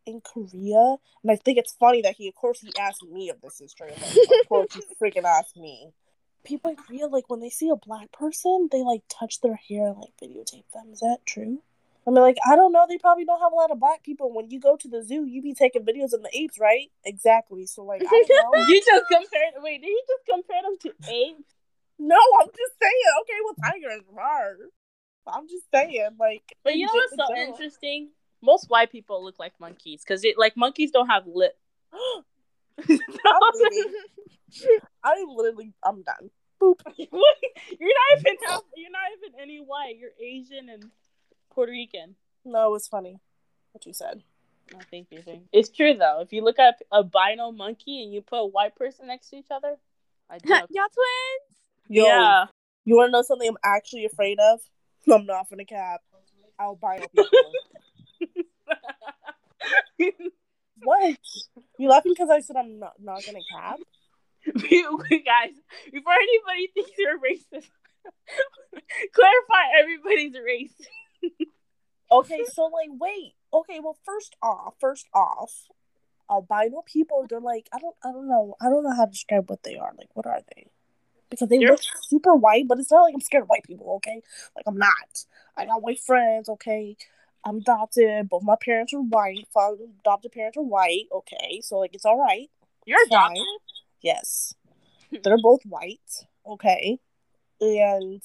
[0.06, 3.42] in Korea, and I think it's funny that he, of course, he asked me if
[3.42, 3.88] this is true.
[3.88, 5.92] Like, of course, he freaking asked me.
[6.46, 9.88] People in Korea, like when they see a black person, they like touch their hair
[9.88, 10.88] and like videotape them.
[10.92, 11.62] Is that true?
[12.08, 12.86] I mean, like I don't know.
[12.88, 14.34] They probably don't have a lot of black people.
[14.34, 16.90] When you go to the zoo, you be taking videos of the apes, right?
[17.06, 17.66] Exactly.
[17.66, 18.66] So like, I don't know.
[18.68, 19.54] You just compared.
[19.58, 21.56] Wait, did you just compare them to apes?
[22.00, 22.94] No, I'm just saying.
[23.22, 24.56] Okay, well, tigers are.
[25.28, 26.56] I'm just saying, like.
[26.64, 27.54] But you know what's so general.
[27.54, 28.10] interesting?
[28.42, 31.58] Most white people look like monkeys because it like monkeys don't have lip.
[35.04, 36.30] I'm literally, I'm done.
[36.62, 36.80] Boop.
[36.98, 39.98] you're not even half, you're not even any white.
[39.98, 40.86] You're Asian and
[41.52, 42.16] Puerto Rican.
[42.46, 43.20] No, it was funny
[43.72, 44.24] what you said.
[44.76, 46.22] I think you think it's true though.
[46.22, 49.38] If you look at a albino monkey and you put a white person next to
[49.38, 49.76] each other,
[50.30, 50.38] I.
[50.46, 51.60] Y'all twins?
[51.88, 52.46] Yo, yeah.
[52.86, 54.60] you want to know something I'm actually afraid of?
[55.12, 56.02] I'm not gonna cap.
[56.60, 57.26] Albino people.
[60.84, 61.18] what?
[61.78, 63.80] You laughing because I said I'm not not gonna cap?
[64.46, 65.54] guys,
[65.92, 67.70] before anybody thinks you're racist,
[69.14, 70.74] clarify everybody's race.
[72.12, 73.34] Okay, so like, wait.
[73.54, 75.68] Okay, well, first off, first off,
[76.30, 79.50] albino people, they're like, I don't, I don't know, I don't know how to describe
[79.50, 79.92] what they are.
[79.98, 80.68] Like, what are they?
[81.30, 83.94] Because they They're- look super white, but it's not like I'm scared of white people.
[83.98, 84.22] Okay,
[84.56, 85.26] like I'm not.
[85.56, 86.50] I got white friends.
[86.50, 86.98] Okay,
[87.44, 88.28] I'm adopted.
[88.30, 89.48] Both my parents are white.
[89.54, 91.06] Father, adopted parents are white.
[91.14, 92.50] Okay, so like it's all right.
[92.86, 93.34] You're Fine.
[93.34, 93.46] adopted.
[94.02, 94.56] Yes,
[95.24, 96.26] they're both white.
[96.48, 97.00] Okay,
[97.62, 98.24] and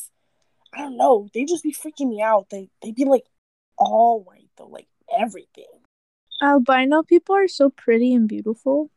[0.75, 1.29] I don't know.
[1.33, 2.51] They just be freaking me out.
[2.51, 3.25] They they be like
[3.77, 5.67] all white though, like everything.
[6.43, 8.91] Albino people are so pretty and beautiful.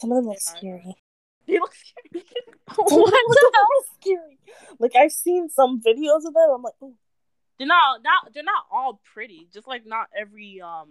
[0.00, 0.96] Some of them look scary.
[1.46, 2.24] You look scary.
[2.88, 4.38] Some of them look scary.
[4.78, 6.50] Like I've seen some videos of them.
[6.54, 6.94] I'm like, oh,
[7.58, 9.48] They're not not they're not all pretty.
[9.52, 10.88] Just like not every um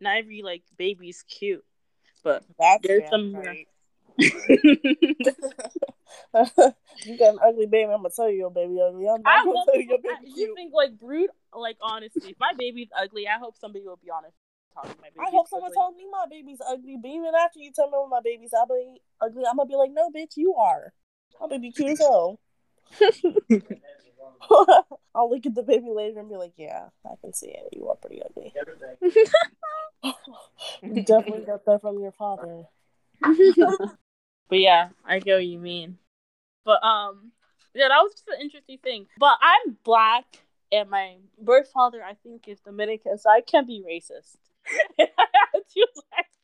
[0.00, 1.64] not every like baby's cute.
[2.22, 3.68] But that's There's some- right.
[7.04, 7.90] you got an ugly baby.
[7.92, 9.08] I'm gonna tell you your baby ugly.
[9.08, 12.38] I'm not I gonna tell you your baby you think like brood like honestly, if
[12.40, 14.34] my baby's ugly, I hope somebody will be honest.
[14.74, 15.76] Talking my I hope someone ugly.
[15.76, 16.98] tells me my baby's ugly.
[17.00, 20.10] But even after you tell me my baby's ugly, ugly, I'm gonna be like, no,
[20.10, 20.92] bitch, you are.
[21.40, 22.40] My baby cute as hell.
[25.14, 27.68] I'll look at the baby later and be like, yeah, I can see it.
[27.72, 28.52] You are pretty ugly.
[30.82, 32.64] you definitely got that from your father.
[34.48, 35.98] But yeah, I get what you mean.
[36.64, 37.32] But um,
[37.74, 39.06] yeah, that was just an interesting thing.
[39.18, 40.24] But I'm black,
[40.72, 44.36] and my birth father, I think, is Dominican, so I can't be racist.
[44.98, 46.34] and I have two legs,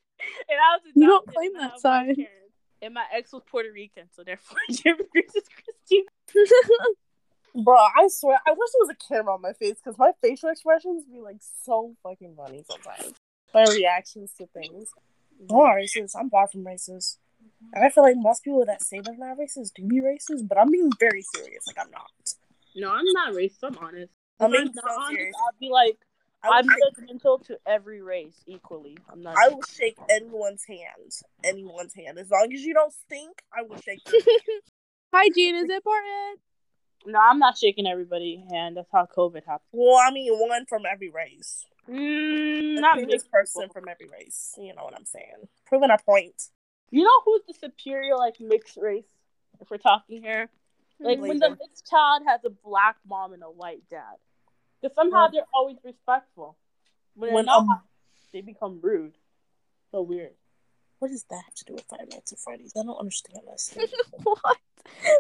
[0.49, 2.16] and I was You don't claim that side.
[2.83, 6.05] And my ex was Puerto Rican, so therefore can't racist, Christine.
[7.64, 10.51] Bro, I swear, I wish there was a camera on my face because my facial
[10.51, 13.14] expressions be like so fucking funny sometimes.
[13.53, 14.91] My reactions to things.
[15.41, 16.14] I'm not racist.
[16.18, 17.16] I'm far from racist.
[17.73, 20.59] And I feel like most people that say they're not racist do be racist, but
[20.59, 21.65] I'm being very serious.
[21.67, 22.11] Like, I'm not.
[22.77, 23.59] No, I'm not racist.
[23.63, 24.13] I'm honest.
[24.41, 25.35] I'm being not so honest, serious.
[25.39, 25.99] I'll be like,
[26.43, 28.97] I'm judgmental to every race equally.
[29.13, 29.37] I'm not.
[29.37, 31.13] I will shake anyone's hand.
[31.45, 32.19] Anyone's hand.
[32.19, 34.01] As long as you don't stink, I will shake.
[35.13, 36.41] Hygiene is important.
[37.07, 38.77] No, I'm not shaking everybody's hand.
[38.77, 39.69] That's how COVID happened.
[39.73, 41.65] Well, I mean, one from every race.
[41.89, 44.55] Mm, not this person from every race.
[44.59, 45.49] You know what I'm saying?
[45.67, 46.41] Proving a point.
[46.91, 49.05] You know who's the superior like mixed race?
[49.61, 50.49] If we're talking here,
[50.99, 54.16] like when the mixed child has a black mom and a white dad,
[54.80, 56.57] because somehow Well- they're always respectful.
[57.14, 57.82] When they're When, not, um,
[58.32, 59.14] they become rude.
[59.91, 60.34] So weird.
[61.01, 62.72] What does that have to do with Five Nights at Freddy's?
[62.76, 63.74] I don't understand this.
[64.22, 64.59] what?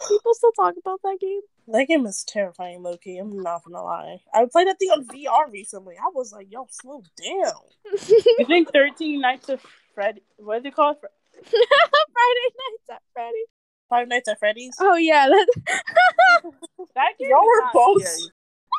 [0.08, 1.40] People still talk about that game.
[1.68, 3.16] that game is terrifying, low key.
[3.18, 4.20] I'm not gonna lie.
[4.32, 5.96] I played that thing on VR recently.
[5.98, 7.62] I was like, yo, slow down.
[8.38, 9.60] You think Thirteen Nights of
[9.94, 10.22] Freddy?
[10.36, 10.96] What is it called?
[11.44, 11.56] Fre-
[12.12, 13.44] Friday nights at Freddy.
[13.88, 14.76] Five Nights at Freddy's.
[14.78, 15.46] Oh yeah, that
[16.94, 18.32] That game Y'all is were not both scary.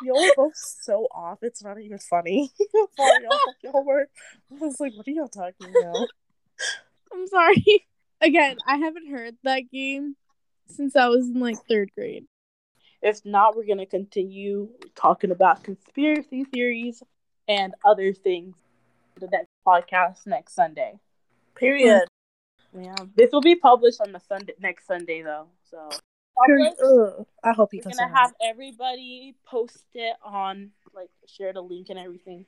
[0.04, 1.38] Y'all were both so off.
[1.42, 2.50] It's not even funny.
[2.98, 4.08] Y'all, y'all were.
[4.50, 6.08] I was like, what are y'all talking about?
[7.12, 7.86] I'm sorry.
[8.22, 10.16] Again, I haven't heard that game
[10.66, 12.24] since I was in like third grade.
[13.02, 17.02] If not, we're gonna continue talking about conspiracy theories
[17.48, 18.56] and other things.
[19.16, 21.00] in The next podcast next Sunday.
[21.54, 22.08] Period.
[22.78, 25.46] Yeah, this will be published on the Sunday next Sunday though.
[25.70, 25.88] So
[26.46, 26.72] Period.
[26.82, 27.26] Ugh.
[27.44, 31.88] I hope you we're can gonna have everybody post it on like share the link
[31.90, 32.46] and everything.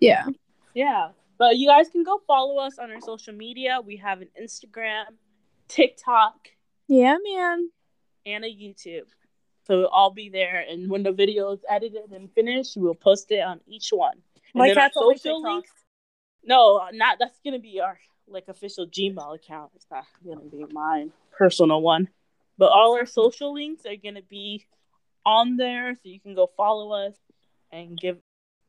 [0.00, 0.26] Yeah.
[0.74, 3.80] Yeah, but you guys can go follow us on our social media.
[3.84, 5.04] We have an Instagram,
[5.68, 6.48] TikTok,
[6.88, 7.70] Yeah, man.
[8.26, 9.06] and a YouTube.
[9.66, 10.64] So it'll all be there.
[10.68, 14.12] And when the video is edited and finished, we'll post it on each one.
[14.52, 15.70] And My then cat's on my social links.
[16.44, 17.98] No, not that's gonna be our
[18.28, 19.72] like official Gmail account.
[19.74, 22.08] It's not gonna be mine personal one.
[22.56, 24.66] But all our social links are gonna be
[25.26, 27.14] on there, so you can go follow us
[27.72, 28.18] and give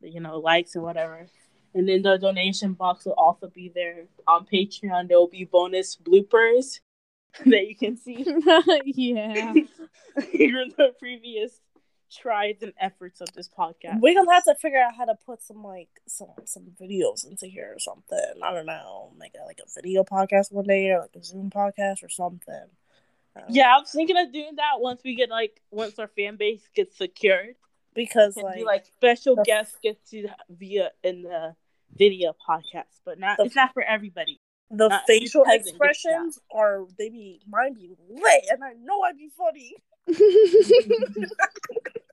[0.01, 1.28] you know likes and whatever.
[1.74, 5.10] And then the donation box will also be there on Patreon.
[5.10, 6.80] There will be bonus bloopers
[7.45, 8.26] that you can see
[8.86, 9.53] yeah.
[10.32, 11.60] hear the previous
[12.16, 13.99] tries and efforts of this podcast.
[13.99, 17.47] We're gonna have to figure out how to put some like some some videos into
[17.47, 18.20] here or something.
[18.43, 21.49] I don't know, make a, like a video podcast one day or like a Zoom
[21.49, 22.66] podcast or something.
[23.36, 26.36] Um, Yeah, I was thinking of doing that once we get like once our fan
[26.38, 27.55] base gets secured.
[27.93, 31.55] because like, do like special the- guests get to via in the
[31.95, 34.39] video podcast, but not The- it's not for everybody.
[34.72, 35.86] the not- facial peasant gets that.
[35.86, 39.76] expressions are they be mine be lit, and I know I'd be funny.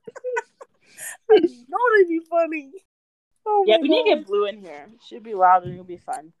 [1.29, 2.71] You know it'd be funny.
[3.45, 4.89] Oh Yeah, my we need to get Blue in here.
[5.07, 6.33] Should be loud and it'll be fun.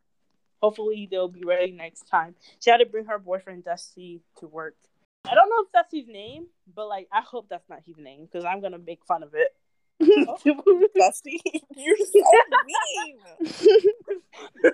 [0.61, 2.35] Hopefully they'll be ready next time.
[2.59, 4.75] She had to bring her boyfriend Dusty to work.
[5.25, 8.27] I don't know if that's his name, but like I hope that's not his name
[8.31, 9.53] because I'm gonna make fun of it.
[10.97, 11.41] Dusty.
[11.75, 12.21] You're so
[12.65, 13.17] mean.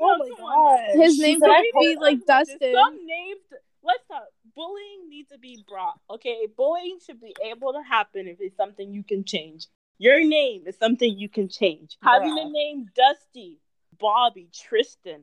[0.00, 1.02] Oh my god.
[1.02, 2.58] His name said, could be like Dustin.
[2.74, 3.40] Some names.
[3.82, 4.28] Let's stop.
[4.56, 6.00] Bullying needs to be brought.
[6.10, 9.66] Okay, bullying should be able to happen if it's something you can change.
[9.98, 11.96] Your name is something you can change.
[12.02, 12.52] Having the Bruh.
[12.52, 13.60] name Dusty,
[13.98, 15.22] Bobby, Tristan,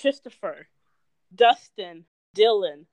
[0.00, 0.66] Christopher,
[1.34, 2.04] Dustin,
[2.36, 2.86] Dylan,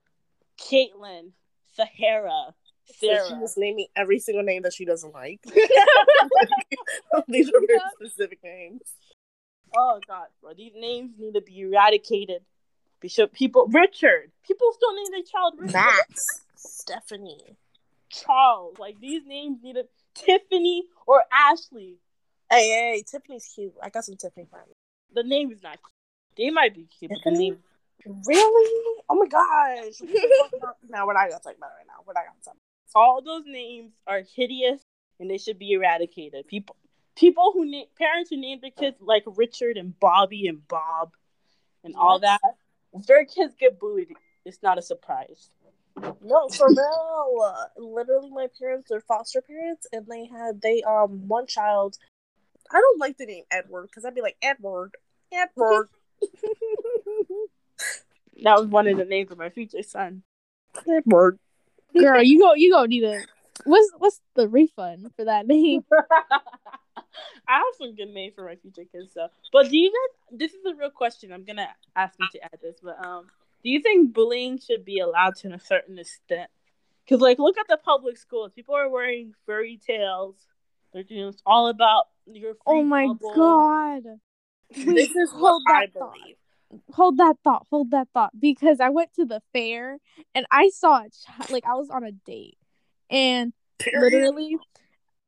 [0.60, 1.32] Caitlin,
[1.74, 2.54] Sahara,
[2.86, 5.40] So she was naming every single name that she doesn't like.
[7.28, 8.82] These are very specific names.
[9.76, 12.42] Oh god, bro, these names need to be eradicated.
[13.02, 14.30] Bishop, people, Richard.
[14.46, 15.74] People still name their child Richard.
[15.74, 16.26] Max,
[16.56, 17.56] Stephanie.
[18.08, 18.78] Charles.
[18.78, 19.84] Like these names need a
[20.14, 21.96] Tiffany or Ashley.
[22.50, 23.74] Hey, hey, Tiffany's cute.
[23.82, 24.68] I got some Tiffany friends.
[25.14, 26.36] The name is not cute.
[26.36, 27.58] They might be cute, but the name
[28.04, 29.02] Really?
[29.08, 30.00] Oh my gosh.
[30.88, 32.02] no, we're not gonna talk about it right now.
[32.06, 32.54] We're not gonna talk.
[32.54, 33.00] About?
[33.00, 34.80] All those names are hideous
[35.20, 36.46] and they should be eradicated.
[36.48, 36.76] People
[37.16, 41.12] people who name parents who name their kids like Richard and Bobby and Bob
[41.84, 42.40] and all that.
[42.94, 44.14] If their kids get bullied,
[44.44, 45.50] it's not a surprise.
[45.96, 47.42] No, for real.
[47.44, 51.96] Uh, Literally, my parents are foster parents, and they had they um one child.
[52.70, 54.96] I don't like the name Edward because I'd be like Edward,
[55.32, 55.88] Edward,
[58.42, 60.22] That was one of the names of my future son.
[60.88, 61.38] Edward.
[61.94, 62.54] Girl, you go.
[62.54, 63.20] You go need a.
[63.64, 65.84] What's what's the refund for that name?
[67.48, 69.28] I have some good names for my future kids though.
[69.52, 71.32] But do you guys this is a real question.
[71.32, 73.26] I'm gonna ask you to add this, but um
[73.62, 76.50] do you think bullying should be allowed to a certain extent?
[77.04, 78.52] Because like look at the public schools.
[78.54, 80.36] People are wearing fairy tales.
[80.92, 83.34] They're doing it's all about your free Oh my bubble.
[83.34, 84.02] god.
[84.74, 86.12] This is what hold I that thought.
[86.14, 86.36] believe.
[86.92, 87.66] Hold that thought.
[87.70, 88.32] Hold that thought.
[88.38, 89.98] Because I went to the fair
[90.34, 91.50] and I saw a child.
[91.50, 92.56] Like I was on a date,
[93.10, 94.12] and Period.
[94.12, 94.56] literally,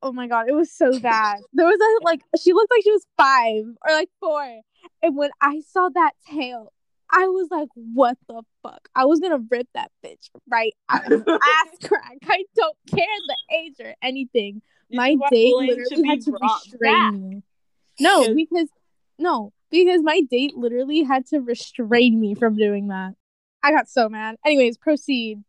[0.05, 1.39] oh my god, it was so bad.
[1.53, 4.61] There was a like she looked like she was five or like four,
[5.01, 6.71] and when I saw that tail.
[7.07, 8.89] I was like, what the fuck?
[8.95, 12.17] I was gonna rip that bitch right out of ass crack.
[12.27, 14.63] I don't care the age or anything.
[14.91, 17.43] My date literally had to restrain me.
[17.99, 18.69] No, because
[19.19, 23.13] no, because my date literally had to restrain me from doing that.
[23.61, 24.37] I got so mad.
[24.43, 25.43] Anyways, proceed.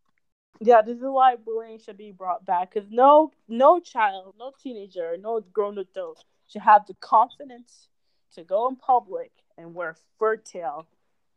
[0.60, 2.72] Yeah, this is why bullying should be brought back.
[2.72, 7.88] Because no, no child, no teenager, no grown adult should have the confidence
[8.34, 10.86] to go in public and wear fur tail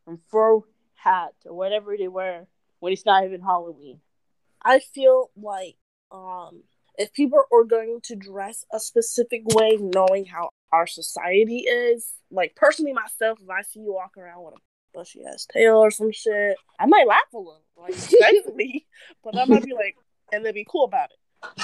[0.07, 0.59] and fur
[0.95, 2.47] hat or whatever they wear
[2.79, 3.99] when it's not even Halloween.
[4.63, 5.75] I feel like
[6.11, 6.63] um
[6.97, 12.55] if people are going to dress a specific way, knowing how our society is, like
[12.55, 16.11] personally myself, if I see you walk around with a bushy ass tail or some
[16.11, 18.85] shit, I might laugh a little, like respectfully,
[19.23, 19.95] but I might be like,
[20.31, 21.17] and then be cool about it.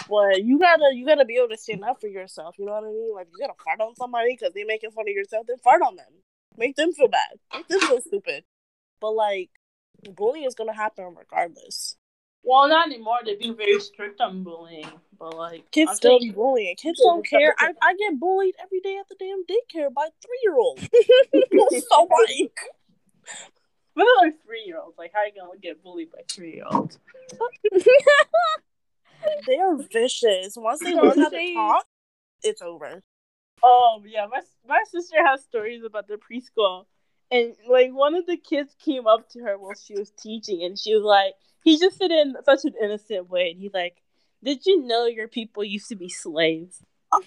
[0.10, 2.56] But you gotta, you gotta be able to stand up for yourself.
[2.58, 3.14] You know what I mean?
[3.14, 5.48] Like you gotta fart on somebody because they making fun of yourself.
[5.48, 6.06] Then fart on them.
[6.58, 7.40] Make them feel bad.
[7.54, 8.44] Make them feel stupid.
[9.02, 9.50] But like,
[10.16, 11.98] bullying is gonna happen regardless.
[12.46, 13.18] Well, not anymore.
[13.26, 16.76] They're being very strict on bullying, but like Kids I'm still be bullying.
[16.76, 17.56] Kids don't care.
[17.58, 17.74] I.
[17.82, 20.84] I get bullied every day at the damn daycare by three year olds.
[21.90, 22.60] so like,
[23.96, 24.98] But they're three year olds.
[24.98, 27.00] Like, how are you gonna get bullied by three year olds?
[29.48, 30.58] they are vicious.
[30.58, 31.86] Once they learn how to talk,
[32.44, 33.02] it's over.
[33.64, 36.86] Oh yeah, my my sister has stories about the preschool,
[37.32, 40.78] and like one of the kids came up to her while she was teaching, and
[40.78, 44.02] she was like, he just said it in such an innocent way, and he's like,
[44.44, 46.84] "Did you know your people used to be slaves?"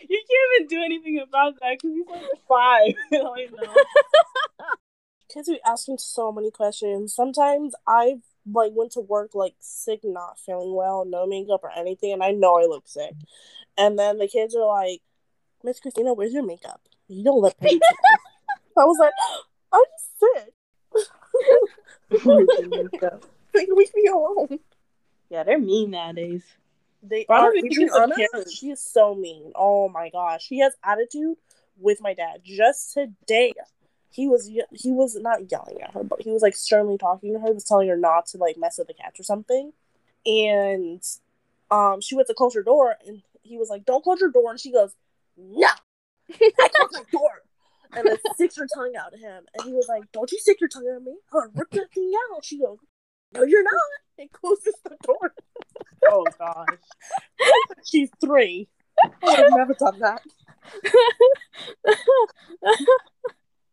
[0.00, 2.94] You can't even do anything about that because he's like five.
[3.12, 3.74] like, no.
[5.32, 7.14] Kids be asking so many questions.
[7.14, 12.12] Sometimes I've like went to work like sick, not feeling well, no makeup or anything,
[12.12, 13.12] and I know I look sick.
[13.76, 15.02] And then the kids are like,
[15.62, 16.80] Miss Christina, where's your makeup?
[17.08, 17.80] You don't look pretty.
[18.78, 19.12] I was like,
[19.72, 19.82] I'm
[20.18, 20.54] sick.
[23.54, 24.60] Like, leave me alone.
[25.28, 26.44] yeah, they're mean nowadays.
[27.02, 27.52] They Why are.
[27.52, 29.52] don't we give Adriana, them she is so mean.
[29.54, 31.36] Oh my gosh, she has attitude
[31.78, 32.40] with my dad.
[32.44, 33.54] Just today,
[34.10, 37.40] he was he was not yelling at her, but he was like sternly talking to
[37.40, 39.72] her, He was telling her not to like mess with the cats or something.
[40.26, 41.02] And
[41.70, 44.50] um, she went to close her door, and he was like, "Don't close your door,"
[44.50, 44.92] and she goes,
[45.36, 45.68] "No,
[46.30, 47.30] I close my door."
[47.94, 50.60] And then sticks her tongue out at him, and he was like, "Don't you stick
[50.60, 51.16] your tongue at me?
[51.32, 52.78] I'll rip that thing out." She goes,
[53.34, 53.74] No, you're not.
[54.18, 55.34] It closes the door.
[56.10, 56.66] Oh gosh.
[57.84, 58.68] She's three.
[59.04, 60.22] I would have never done that.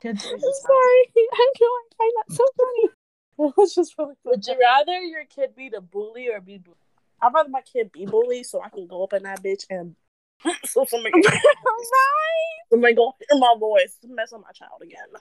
[0.05, 1.03] I'm sorry.
[1.17, 2.89] I know I find that so funny.
[3.37, 4.37] It was just really funny.
[4.37, 6.77] Would you rather your kid be the bully or be bullied?
[7.21, 9.95] I'd rather my kid be bullied so I can go up in that bitch and
[10.63, 11.41] so somebody, right?
[12.69, 15.19] somebody go hear my voice mess up my child again.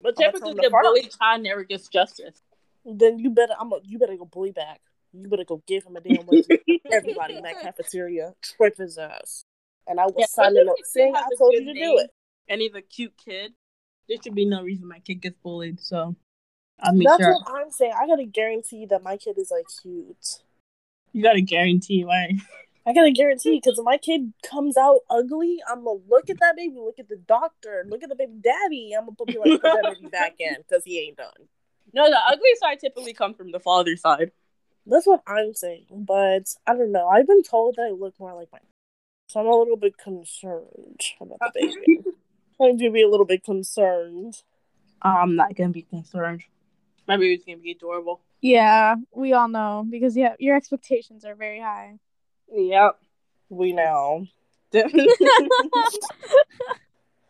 [0.00, 2.42] But typically, tell the bully child never gets justice.
[2.84, 4.80] Then you better I'm a, you better go bully back.
[5.14, 6.42] You better go give him a damn way
[6.92, 8.34] everybody in that cafeteria.
[8.42, 9.44] Trip his ass.
[9.86, 12.10] And I was Yeah, signing up saying I told you to do it.
[12.48, 13.52] And he's a cute kid.
[14.08, 15.80] There should be no reason my kid gets bullied.
[15.80, 16.16] So
[16.80, 17.92] I make That's sure what I'm saying.
[17.98, 20.42] I gotta guarantee that my kid is like cute.
[21.12, 22.34] you gotta guarantee, right?
[22.86, 26.56] I gotta guarantee because if my kid comes out ugly, I'm gonna look at that
[26.56, 28.92] baby, look at the doctor, look at the baby daddy.
[28.96, 31.48] I'm gonna be like, put that baby back in because he ain't done.
[31.94, 34.32] No, the ugly side typically comes from the father side.
[34.86, 35.86] That's what I'm saying.
[35.90, 37.08] But I don't know.
[37.08, 38.58] I've been told that I look more like my.
[39.28, 42.04] So I'm a little bit concerned about the baby.
[42.60, 44.42] I do be a little bit concerned.
[45.02, 46.44] I'm not gonna be concerned.
[47.08, 48.20] My baby's gonna be adorable.
[48.40, 51.98] Yeah, we all know because yeah, your expectations are very high.
[52.52, 52.98] Yep.
[53.48, 54.26] We know
[54.74, 54.88] For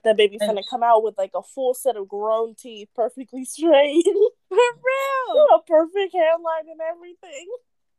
[0.04, 4.04] that baby's gonna come out with like a full set of grown teeth, perfectly straight,
[4.48, 5.46] For real.
[5.54, 7.48] a perfect hairline and everything.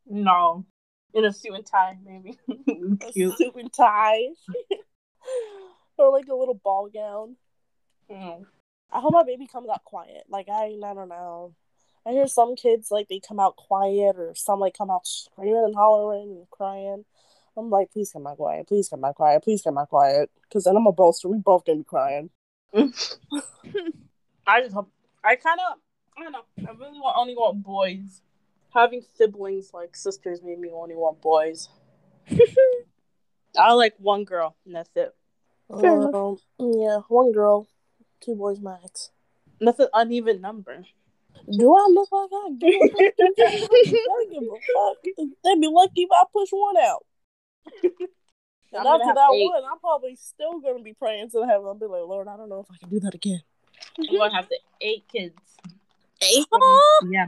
[0.06, 0.64] no.
[1.14, 2.36] In a suit and tie, maybe.
[3.08, 4.20] A suit and tie,
[5.98, 7.36] or like a little ball gown.
[8.10, 8.44] Mm.
[8.92, 10.24] I hope my baby comes out quiet.
[10.28, 11.54] Like I, I don't know.
[12.06, 15.62] I hear some kids like they come out quiet, or some like come out screaming
[15.64, 17.04] and hollering and crying.
[17.56, 18.68] I'm like, please come out quiet.
[18.68, 19.42] Please come out quiet.
[19.42, 20.30] Please come out quiet.
[20.42, 21.28] Because then I'm a bolster.
[21.28, 22.30] We both gonna be crying.
[22.74, 24.90] I just hope.
[25.24, 25.78] I kind of.
[26.18, 26.44] I don't know.
[26.58, 28.22] I really want, only want boys.
[28.74, 31.68] Having siblings like sisters made me only want boys.
[33.58, 35.14] I like one girl, and that's it.
[35.80, 36.14] Fair enough.
[36.14, 37.66] Um, yeah, one girl,
[38.20, 39.10] two boys max.
[39.58, 40.84] And that's an uneven number.
[41.50, 43.00] Do I look like I give a fuck?
[43.18, 45.28] I don't give a fuck.
[45.44, 47.06] They'd be lucky if I push one out.
[47.84, 49.44] I'm And after that eight.
[49.46, 51.66] one, I'm probably still gonna be praying to heaven.
[51.66, 53.40] I'll be like, Lord, I don't know if I can do that again.
[53.98, 55.34] I'm gonna have the eight kids.
[56.22, 56.46] Eight?
[57.10, 57.26] Yeah,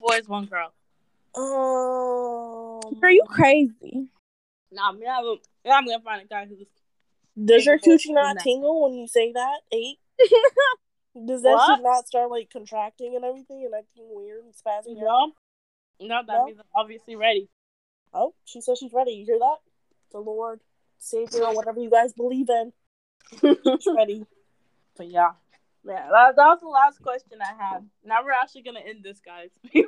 [0.00, 0.72] boys, one girl.
[1.36, 4.08] Um, Are you crazy?
[4.72, 6.58] Nah, I'm gonna, I'm gonna find a guy who's.
[7.42, 9.60] Does your Single coochie not and that- tingle when you say that?
[9.72, 9.98] Eight?
[11.26, 11.76] Does that What?
[11.76, 15.30] shit not start like contracting and everything and acting weird and spazzing out?
[16.00, 16.44] No, no, that No?
[16.46, 17.48] means I'm obviously ready.
[18.12, 19.12] Oh, she says she's ready.
[19.12, 19.56] You hear that?
[20.16, 20.60] The Lord,
[20.96, 22.72] Savior, or whatever you guys believe in.
[23.94, 24.24] Ready.
[24.96, 25.32] But yeah,
[25.84, 27.86] yeah, that, that was the last question I had.
[28.02, 29.50] Now we're actually gonna end this, guys.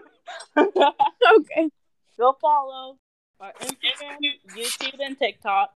[0.56, 1.70] Okay.
[2.18, 2.98] Go follow
[3.40, 4.18] our Instagram,
[4.54, 5.72] YouTube, and TikTok.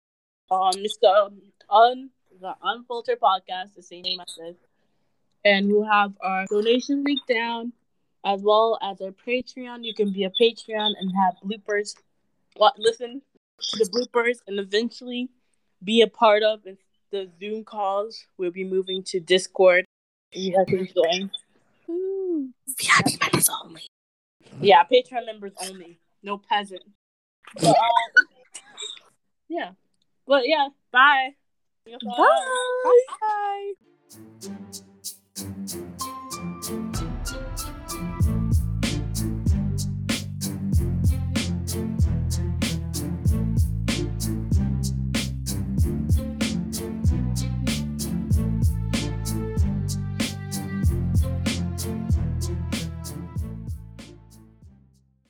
[0.51, 1.31] Um, it's the
[1.71, 4.57] un the Unfiltered Podcast, the same name as this,
[5.45, 7.73] and we'll have our donation link down,
[8.25, 9.85] as well as our Patreon.
[9.85, 11.95] You can be a Patreon and have bloopers.
[12.57, 13.23] What listen
[13.73, 15.31] the bloopers, and eventually
[15.83, 16.61] be a part of
[17.11, 18.27] the Zoom calls.
[18.39, 19.85] We'll be moving to Discord.
[20.33, 21.31] You guys can join.
[22.79, 23.83] VIP members only.
[24.61, 25.99] Yeah, Patreon members only.
[26.23, 26.83] No peasant.
[27.55, 28.27] But, um,
[29.49, 29.71] yeah.
[30.27, 31.31] But yeah, bye.
[31.85, 33.73] Bye.
[34.41, 34.81] Bye.